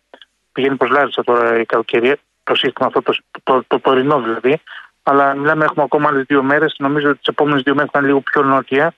[0.52, 2.16] πηγαίνει προς Λάρισα τώρα η καλοκαιρία
[2.48, 4.60] το σύστημα αυτό, το, το, το, τωρινό δηλαδή.
[5.02, 6.74] Αλλά μιλάμε, έχουμε ακόμα άλλες δύο μέρες.
[6.78, 8.94] Νομίζω ότι τις επόμενες δύο μέρες θα είναι λίγο πιο νότια.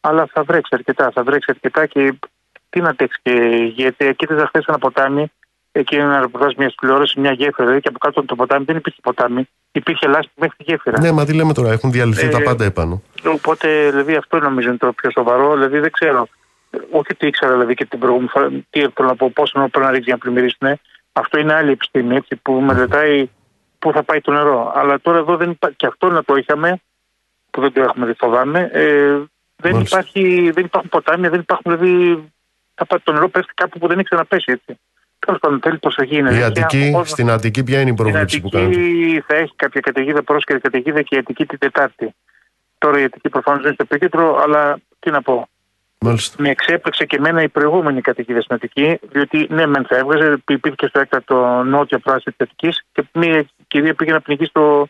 [0.00, 1.10] Αλλά θα βρέξει αρκετά.
[1.14, 2.14] Θα βρέξει αρκετά και
[2.70, 3.34] τι να τέξει και
[3.74, 5.32] γιατί εκεί δεν χθε ένα ποτάμι.
[5.72, 7.64] Εκεί ένα ρεπορτάζ μιας τηλεόρασης, μια γέφυρα.
[7.64, 9.48] Δηλαδή και από κάτω από το ποτάμι δεν υπήρχε ποτάμι.
[9.72, 11.00] Υπήρχε λάσπη μέχρι τη γέφυρα.
[11.00, 13.02] Ναι, μα τι λέμε τώρα, έχουν διαλυθεί ε, τα πάντα επάνω.
[13.24, 15.52] Οπότε δηλαδή αυτό νομίζω είναι το πιο σοβαρό.
[15.52, 16.28] Δηλαδή δεν ξέρω.
[16.90, 20.04] Όχι τι ήξερα δηλαδή και την προηγούμενη Τι θέλω να πω, πόσο πρέπει να ρίξει
[20.04, 20.80] για να πλημμυρίσουν.
[21.20, 23.30] Αυτό είναι άλλη επιστήμη έτσι, που μελετάει
[23.78, 24.72] πού θα πάει το νερό.
[24.74, 25.76] Αλλά τώρα εδώ δεν υπάρχει.
[25.76, 26.80] Και αυτό να το είχαμε,
[27.50, 28.70] που δεν το έχουμε δει, φοβάμαι.
[28.72, 29.18] Ε,
[29.56, 29.98] δεν, Μάλιστα.
[29.98, 32.24] υπάρχει, δεν υπάρχουν ποτάμια, δεν υπάρχουν δηλαδή.
[32.74, 34.80] Θα πάει το νερό πέφτει κάπου που δεν έχει ξαναπέσει έτσι.
[35.18, 36.16] Τέλος πάντων, θέλει προσοχή.
[36.16, 36.46] Είναι Η δίκαια.
[36.46, 39.52] Αττική, Ο κόσμος- στην Αττική ποια είναι η στην πρόβλεψη που Αττική κάνετε; θα έχει
[39.56, 42.14] κάποια καταιγίδα, πρόσκαιρη καταιγίδα και η Αττική την Τετάρτη.
[42.78, 45.48] Τώρα η Αττική προφανώς δεν είναι στο επίκεντρο, αλλά τι να πω.
[46.04, 46.36] Μάλιστα.
[46.42, 50.76] Με εξέπληξε και εμένα η προηγούμενη καταιγίδα στην Αττική, διότι ναι, μεν θα έβγαζε, υπήρχε
[50.76, 54.86] και στο έκτακτο νότιο πράσινο της Αττικής και μια κυρία πήγε να πνιγεί στο,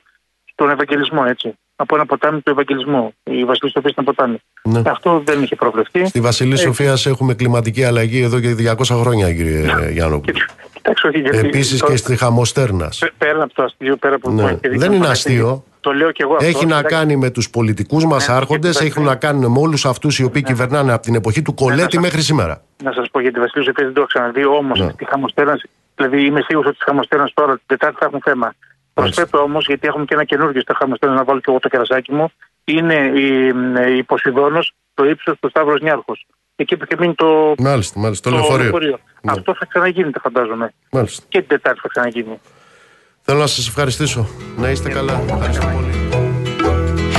[0.52, 1.54] στον Ευαγγελισμό, έτσι.
[1.76, 3.14] Από ένα ποτάμι του Ευαγγελισμού.
[3.22, 4.38] Η Βασιλής Σοφίας ήταν ποτάμι.
[4.62, 4.82] Ναι.
[4.86, 6.06] Αυτό δεν είχε προβλεφθεί.
[6.06, 10.38] Στη Βασιλής Ε, Σοφίας έχουμε κλιματική αλλαγή εδώ και 200 χρόνια, κύριε Γιάννοπουλο.
[10.72, 12.98] Κοιτάξτε, όχι, γιατί Επίσης το- και στη Χαμοστέρνας.
[12.98, 14.42] πέ- Πέρα από το αστείο, πέρα από Ναι.
[14.42, 15.64] που έχει δίκιο, Δεν είναι το- αστείο.
[15.81, 16.47] Το λέω και εγώ αυτό.
[16.47, 16.97] Έχει να εντάξει.
[16.97, 18.87] κάνει με τους πολιτικούς μας Ναι, άρχοντες, εντάξει.
[18.87, 22.03] έχουν να κάνουν με όλους αυτούς οι οποίοι κυβερνάνε από την εποχή του Κολέτη ναι.
[22.03, 22.62] μέχρι σήμερα.
[22.83, 24.91] Να σας πω για τη Βασιλή Σοφία δεν το έχω ξαναδεί, όμως Ναι.
[24.91, 25.61] στη Χαμοστέρνα,
[25.95, 28.55] δηλαδή είμαι σίγουρος ότι στη Χαμοστέρνα τώρα την Τετάρτη θα έχουν θέμα.
[28.95, 32.12] Προσθέτω όμως, γιατί έχουμε και ένα καινούργιο στα Χαμοστέρνα να βάλω και εγώ το κερασάκι
[32.12, 32.28] μου,
[32.64, 33.47] είναι η,
[33.97, 36.26] η Ποσειδόνος, το ύψος του Σταύρος Νιάρχος.
[36.57, 38.31] Εκεί που είχε μείνει το, Μάλιστα, μάλιστα.
[38.31, 38.99] Το λεωφορείο.
[39.22, 39.33] Ναι.
[39.33, 40.72] Αυτό θα ξαναγίνει, φαντάζομαι.
[40.91, 41.24] Μάλιστα.
[41.28, 42.41] Και την Τετάρτη θα ξαναγίνει.
[43.22, 44.26] Θέλω να σας ευχαριστήσω.
[44.56, 45.22] Να είστε καλά.
[45.28, 45.90] Ευχαριστώ πολύ.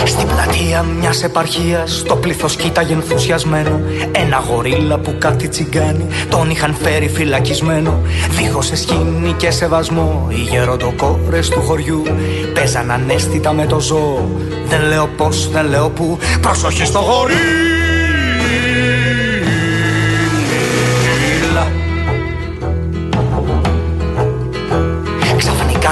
[0.06, 3.82] Στην πλατεία μιας επαρχίας το πλήθος κοίταγε ενθουσιασμένο.
[4.12, 8.02] Ένα γορίλα που κάτι τσιγκάνει τον είχαν φέρει φυλακισμένο.
[8.30, 12.04] Δίχως σχήνη και σεβασμό, οι γεροντοκόρες του χωριού
[12.54, 14.30] παίζαν ανέστητα με το ζώο.
[14.68, 16.18] Δεν λέω πώς, δεν λέω πού.
[16.42, 17.81] Προσοχή στο γορίλα.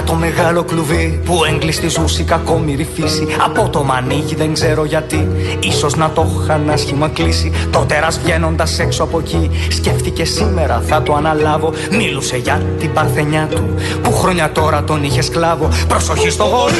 [0.09, 3.27] Το μεγάλο κλουβί που έγκλειστη ζούσε η κακόμοιρη φύση.
[3.45, 5.27] Από το μανίκι δεν ξέρω γιατί
[5.59, 7.51] Ίσως να το είχαν άσχημα κλείσει.
[7.71, 11.73] Το τέρας βγαίνοντας έξω από εκεί Σκέφτηκε σήμερα θα το αναλάβω.
[11.91, 15.69] Μίλουσε για την παρθενιά του Που χρόνια τώρα τον είχε σκλάβο.
[15.87, 16.77] Προσοχή στο γορίλα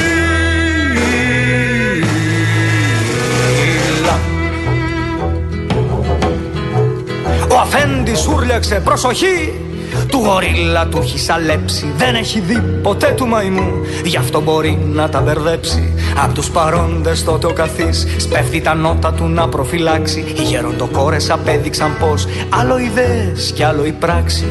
[7.50, 9.69] Ο αφέντης ούρλιαξε προσοχή
[10.08, 13.70] του γορίλα του έχει σαλέψει Δεν έχει δει ποτέ του μαϊμού.
[14.04, 15.94] Γι' αυτό μπορεί να τα μπερδέψει.
[16.24, 20.24] Απ' τους παρόντες τότε ο καθής Σπέφτει τα νότα του να προφυλάξει.
[20.38, 24.44] Οι γεροντοκόρες απέδειξαν πως Άλλο ιδέες κι άλλο η πράξη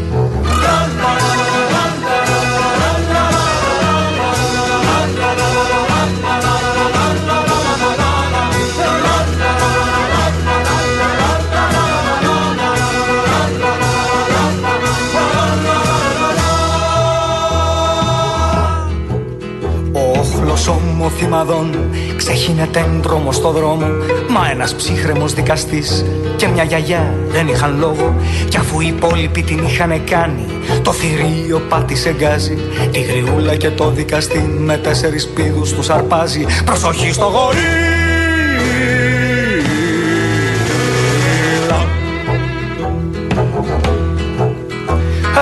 [21.26, 23.88] ομοθυμαδών ξεχύνεται έντρομο στο δρόμο.
[24.30, 26.06] Μα ένας ψύχρεμος δικαστής
[26.36, 28.16] και μια γιαγιά δεν είχαν λόγο.
[28.50, 30.46] Κι αφού οι υπόλοιποι την είχαν κάνει
[30.84, 32.58] Το θηρίο πάτησε γκάζι.
[32.92, 36.46] Τη γριούλα και το δικαστή με τέσσερις πίδους τους αρπάζει.
[36.66, 37.30] Προσοχή στο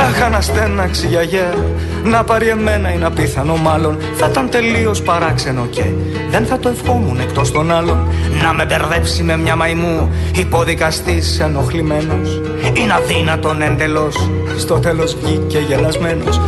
[0.07, 1.53] γορίλα Αχ, αναστέναξη γιαγιά.
[2.03, 3.97] Να πάρει εμένα είναι απίθανο μάλλον.
[4.15, 5.83] Θα ήταν τελείως παράξενο και
[6.29, 8.07] Δεν θα το ευχόμουν εκτός των άλλων.
[8.43, 12.41] Να με μπερδέψει με μια μαϊμού Υποδικαστής ενοχλημένος.
[12.73, 14.29] Είναι αδύνατον εντελώς.
[14.57, 16.39] Στο τέλος βγήκε γελασμένος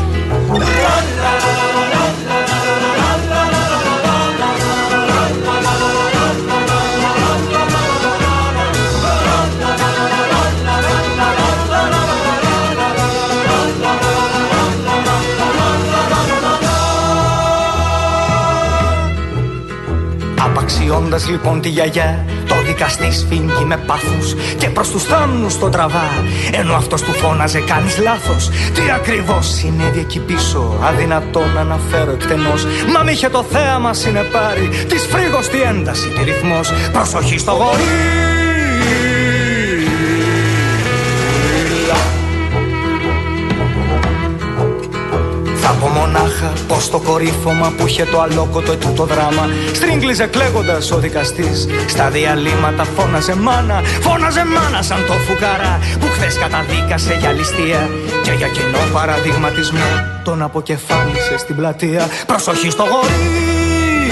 [20.90, 26.10] Απαξιώντας λοιπόν τη γιαγιά Το δικαστή σφίγγει με πάθος Και προς τους θάμνους τον τραβά.
[26.52, 28.50] Ενώ αυτός του φώναζε κάνεις λάθος.
[28.50, 32.66] Τι ακριβώς συνέβη εκεί πίσω Αδυνατό να αναφέρω εκτενώς.
[32.94, 36.72] Μα μ' είχε το θέαμα συνεπάρει Της φρίγος τη ένταση τη ρυθμός.
[36.92, 38.29] Προσοχή στο γορίλα
[46.80, 49.50] μονάχα πως το κορύφωμα που είχε το αλόκοτο ετούτο δράμα.
[49.74, 51.68] Στρίγκλιζε κλαίγοντας ο δικαστής.
[51.88, 57.90] Στα διαλύματα φώναζε μάνα Φώναζε μάνα σαν το φουκαρά Που χθες καταδίκασε για ληστεία
[58.24, 59.90] Και για κοινό παραδειγματισμό.
[60.24, 62.08] Τον αποκεφάλισε στην πλατεία.
[62.26, 64.10] Προσοχή στο γορίλα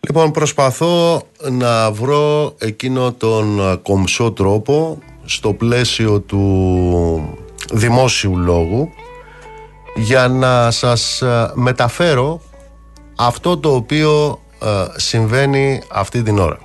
[0.00, 7.38] Λοιπόν, προσπαθώ να βρω εκείνο τον α, κομψό τρόπο στο πλαίσιο του
[7.72, 8.88] δημόσιου λόγου
[9.96, 12.40] για να σας α, μεταφέρω
[13.16, 16.58] αυτό το οποίο α, συμβαίνει αυτή την ώρα.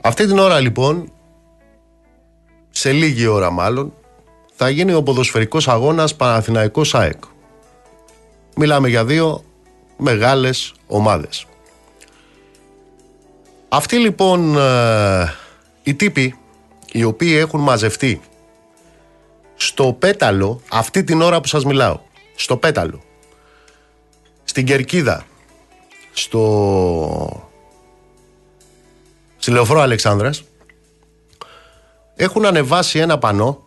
[0.00, 1.12] Αυτή την ώρα λοιπόν,
[2.70, 3.92] σε λίγη ώρα μάλλον,
[4.54, 7.22] θα γίνει ο ποδοσφαιρικός αγώνας Παναθηναϊκός ΑΕΚ.
[8.56, 9.44] Μιλάμε για δύο
[9.96, 11.46] μεγάλες ομάδες.
[13.68, 15.34] Αυτοί λοιπόν ε,
[15.82, 16.38] οι τύποι
[16.96, 18.20] οι οποίοι έχουν μαζευτεί
[19.54, 22.00] στο πέταλο αυτή την ώρα που σας μιλάω
[22.34, 23.02] στο πέταλο
[24.44, 25.26] στην Κερκίδα
[26.12, 27.50] στο
[29.36, 30.44] στη Λεωφόρο Αλεξάνδρας
[32.14, 33.62] έχουν ανεβάσει ένα πανό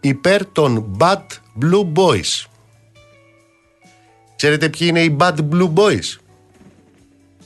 [0.00, 1.26] υπέρ των Bad
[1.62, 2.44] Blue Boys.
[4.36, 6.16] Ξέρετε ποιοι είναι οι Bad Blue Boys?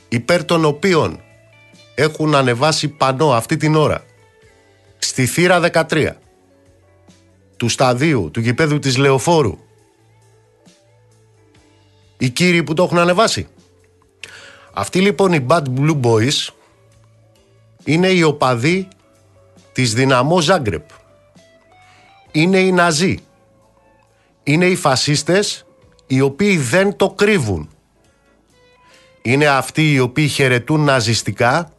[0.09, 1.20] Υπέρ των οποίων
[1.95, 4.05] έχουν ανεβάσει πανό αυτή την ώρα
[4.99, 6.09] στη θύρα 13
[7.57, 9.59] του σταδίου, του γηπέδου της Λεωφόρου
[12.22, 13.47] οι κύριοι που το έχουν ανεβάσει.
[14.72, 16.49] Αυτοί λοιπόν οι Bad Blue Boys
[17.84, 18.88] είναι οι οπαδοί
[19.72, 20.84] της Δυναμό Ζάγκρεπ.
[22.32, 23.18] Είναι οι Ναζί.
[24.43, 25.66] Είναι οι φασίστες
[26.07, 27.70] οι οποίοι δεν το κρύβουν.
[29.22, 31.72] Είναι αυτοί οι οποίοι χαιρετούν ναζιστικά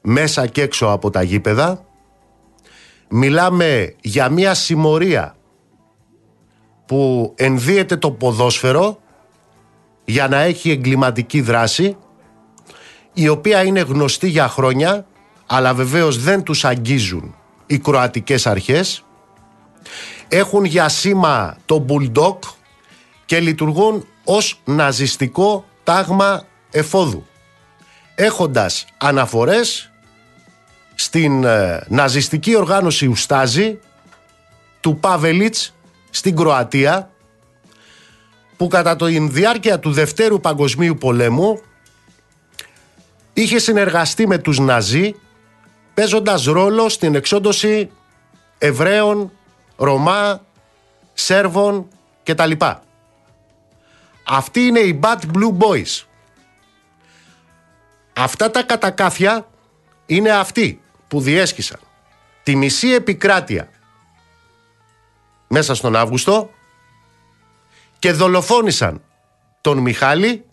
[0.00, 1.84] μέσα και έξω από τα γήπεδα.
[3.08, 5.36] Μιλάμε για μια συμμορία
[6.86, 8.98] που ενδύεται το ποδόσφαιρο
[10.04, 11.96] για να έχει εγκληματική δράση
[13.12, 15.06] η οποία είναι γνωστή για χρόνια
[15.46, 17.34] αλλά βεβαίως δεν τους αγγίζουν
[17.66, 19.04] οι κροατικές αρχές
[20.28, 22.38] έχουν για σήμα το Bulldog
[23.24, 27.26] και λειτουργούν ως ναζιστικό τάγμα εφόδου
[28.14, 29.87] έχοντας αναφορές
[31.00, 33.78] στην ε, ναζιστική οργάνωση Ουστάζη
[34.80, 35.74] του Παβελίτς
[36.10, 37.10] στην Κροατία
[38.56, 41.60] που κατά τη διάρκεια του Δευτέρου Παγκοσμίου Πολέμου
[43.32, 45.14] είχε συνεργαστεί με τους Ναζί
[45.94, 47.90] παίζοντας ρόλο στην εξόντωση
[48.58, 49.32] Εβραίων,
[49.76, 50.44] Ρωμά,
[51.14, 51.88] Σέρβων
[52.22, 52.52] κτλ.
[54.24, 56.04] Αυτοί είναι οι Bad Blue Boys.
[58.12, 59.46] Αυτά τα κατακάθια
[60.06, 61.80] είναι αυτοί που διέσχισαν
[62.42, 63.68] τη μισή επικράτεια
[65.48, 66.50] μέσα στον Αύγουστο
[67.98, 69.02] και δολοφόνησαν
[69.60, 70.44] τον Μιχάλη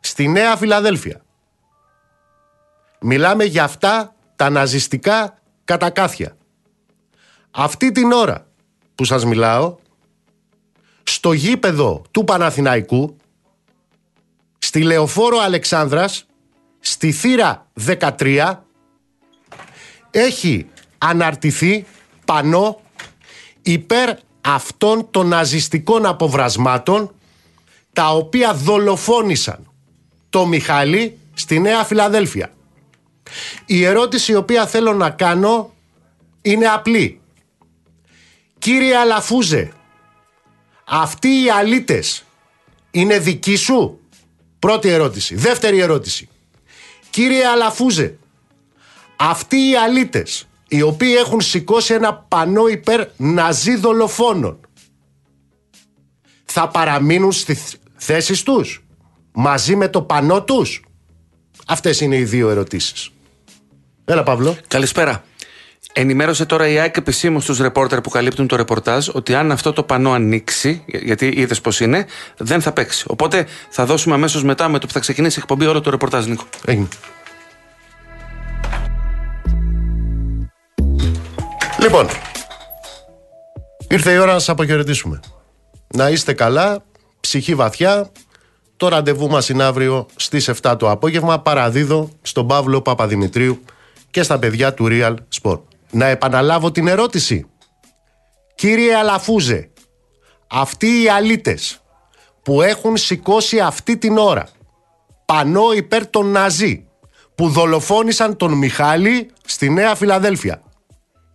[0.00, 1.24] στη Νέα Φιλαδέλφια.
[3.00, 6.36] Μιλάμε για αυτά τα ναζιστικά κατακάθια.
[7.50, 8.46] Αυτή την ώρα
[8.94, 9.76] που σας μιλάω,
[11.02, 13.16] στο γήπεδο του Παναθηναϊκού,
[14.58, 16.26] στη Λεωφόρο Αλεξάνδρας,
[16.80, 18.63] στη θύρα 13,
[20.14, 20.66] έχει
[20.98, 21.86] αναρτηθεί
[22.24, 22.80] πανό
[23.62, 27.14] υπέρ αυτών των ναζιστικών αποβρασμάτων
[27.92, 29.70] τα οποία δολοφόνησαν
[30.30, 32.52] το Μιχάλη στη Νέα Φιλαδέλφια.
[33.66, 35.72] Η ερώτηση η οποία θέλω να κάνω
[36.42, 37.20] είναι απλή.
[38.58, 39.72] Κύριε Αλαφούζε,
[40.84, 42.24] αυτοί οι αλήτες
[42.90, 43.98] είναι δικοί σου;
[44.58, 45.34] Πρώτη ερώτηση.
[45.34, 46.28] Δεύτερη ερώτηση.
[47.10, 48.18] Κύριε Αλαφούζε,
[49.16, 54.58] αυτοί οι αλήτες οι οποίοι έχουν σηκώσει ένα πανό υπέρ ναζί δολοφόνων
[56.44, 58.84] θα παραμείνουν στις θέσεις τους
[59.32, 60.82] μαζί με το πανό τους;
[61.66, 63.10] Αυτές είναι οι δύο ερωτήσεις.
[64.04, 64.56] Έλα Παύλο.
[64.68, 65.24] Καλησπέρα.
[65.92, 69.82] Ενημέρωσε τώρα η ΑΕΚ επισήμως στους ρεπόρτερ που καλύπτουν το ρεπορτάζ ότι αν αυτό το
[69.82, 73.04] πανό ανοίξει, γιατί είδες πώς είναι, δεν θα παίξει.
[73.08, 76.26] Οπότε θα δώσουμε αμέσως μετά με το που θα ξεκινήσει η εκπομπή όλο το ρεπορτάζ,
[76.26, 76.44] Νίκο.
[76.64, 76.88] Έγινε.
[81.84, 82.06] Λοιπόν,
[83.88, 85.20] ήρθε η ώρα να σας αποχαιρετήσουμε.
[85.94, 86.84] Να είστε καλά,
[87.20, 88.10] ψυχή βαθιά.
[88.76, 91.40] Το ραντεβού μας είναι αύριο στις 7 το απόγευμα.
[91.40, 93.64] Παραδίδω στον Παύλο Παπαδημητρίου
[94.10, 95.60] και στα παιδιά του Real Sport.
[95.90, 97.46] Να επαναλάβω την ερώτηση.
[98.54, 99.70] Κύριε Αλαφούζε,
[100.46, 101.80] αυτοί οι αλήτες
[102.42, 104.48] που έχουν σηκώσει αυτή την ώρα
[105.24, 106.86] πανό υπέρ των Ναζί
[107.34, 110.62] που δολοφόνησαν τον Μιχάλη στη Νέα Φιλαδέλφια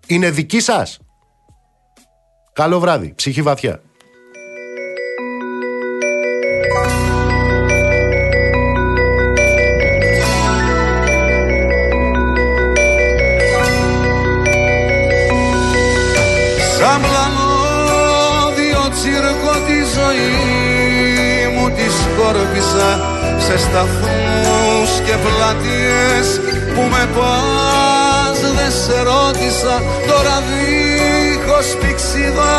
[0.09, 0.99] είναι δική σας.
[2.53, 3.13] Καλό βράδυ.
[3.15, 3.81] Ψυχή βαθιά.
[16.77, 20.29] Σαν πλανόδιο τσίρκο τη ζωή
[21.55, 22.99] μου της σκόρπισα
[23.37, 26.39] σε σταθμούς και πλατείες
[26.75, 27.98] που με πας
[28.59, 29.75] δεν σε ρώτησα
[30.07, 32.55] τώρα δίχως πηξίδα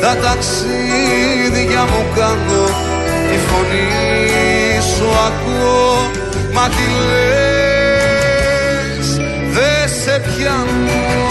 [0.00, 2.64] τα ταξίδια μου κάνω.
[3.28, 3.88] Τη φωνή
[4.94, 5.94] σου ακούω
[6.52, 8.28] μα τι λες
[9.54, 11.29] δεν σε πιάνω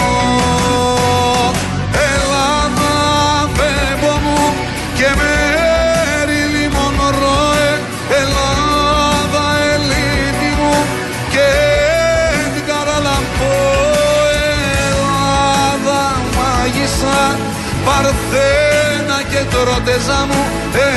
[19.60, 20.42] έρωτεζα μου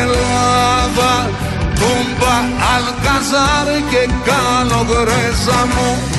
[0.01, 1.29] Ελλάδα
[1.79, 2.35] Τούμπα,
[2.73, 6.12] Αλκαζάρ και κάνω γρέζα μου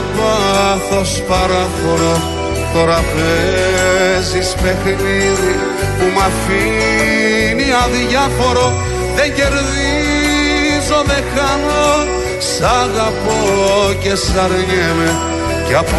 [0.00, 2.38] ένα πάθος παράφορο
[2.74, 5.54] Τώρα παίζεις παιχνίδι
[5.98, 8.72] που μ' αφήνει αδιάφορο.
[9.16, 12.06] Δεν κερδίζω, δεν χάνω.
[12.38, 13.40] Σ' αγαπώ
[14.02, 15.10] και σ' αρνιέμαι.
[15.66, 15.96] Κι από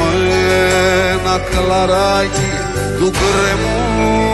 [1.11, 2.51] ένα κλαράκι
[2.97, 4.31] του κρεμού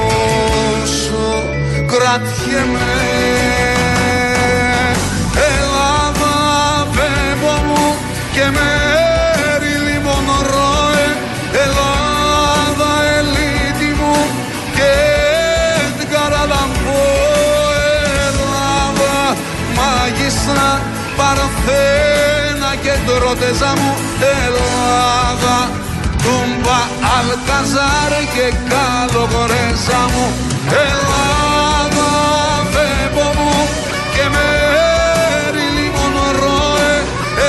[0.86, 1.44] σου
[1.86, 2.90] κρατιέμαι
[5.50, 6.34] Ελλάδα
[6.92, 7.96] φεύγω μου
[8.34, 8.77] και μέρη
[21.68, 23.92] παρθένα και τρότεζα μου
[24.36, 25.58] Ελλάδα.
[26.24, 26.80] Τούμπα
[27.18, 30.26] Αλκαζάρ και καλογορέζα μου
[30.88, 32.10] Ελλάδα.
[32.74, 33.54] Φεύγω μου
[34.16, 36.96] και μέρη λιμονρόε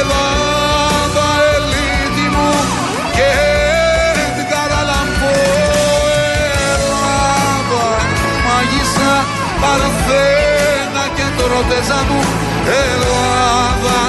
[0.01, 2.51] Ελλάδα ελίτη μου.
[3.17, 3.33] Και
[4.37, 5.33] την καραλαμπό
[6.73, 7.87] Ελλάδα.
[8.47, 9.15] Μαγισσα
[9.63, 14.01] παρθένα και τρότεζα μου Ελλάδα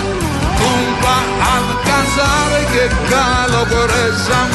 [0.57, 1.17] Τούμπα
[1.55, 4.47] Αλκαζάρ και καλογορέζα μου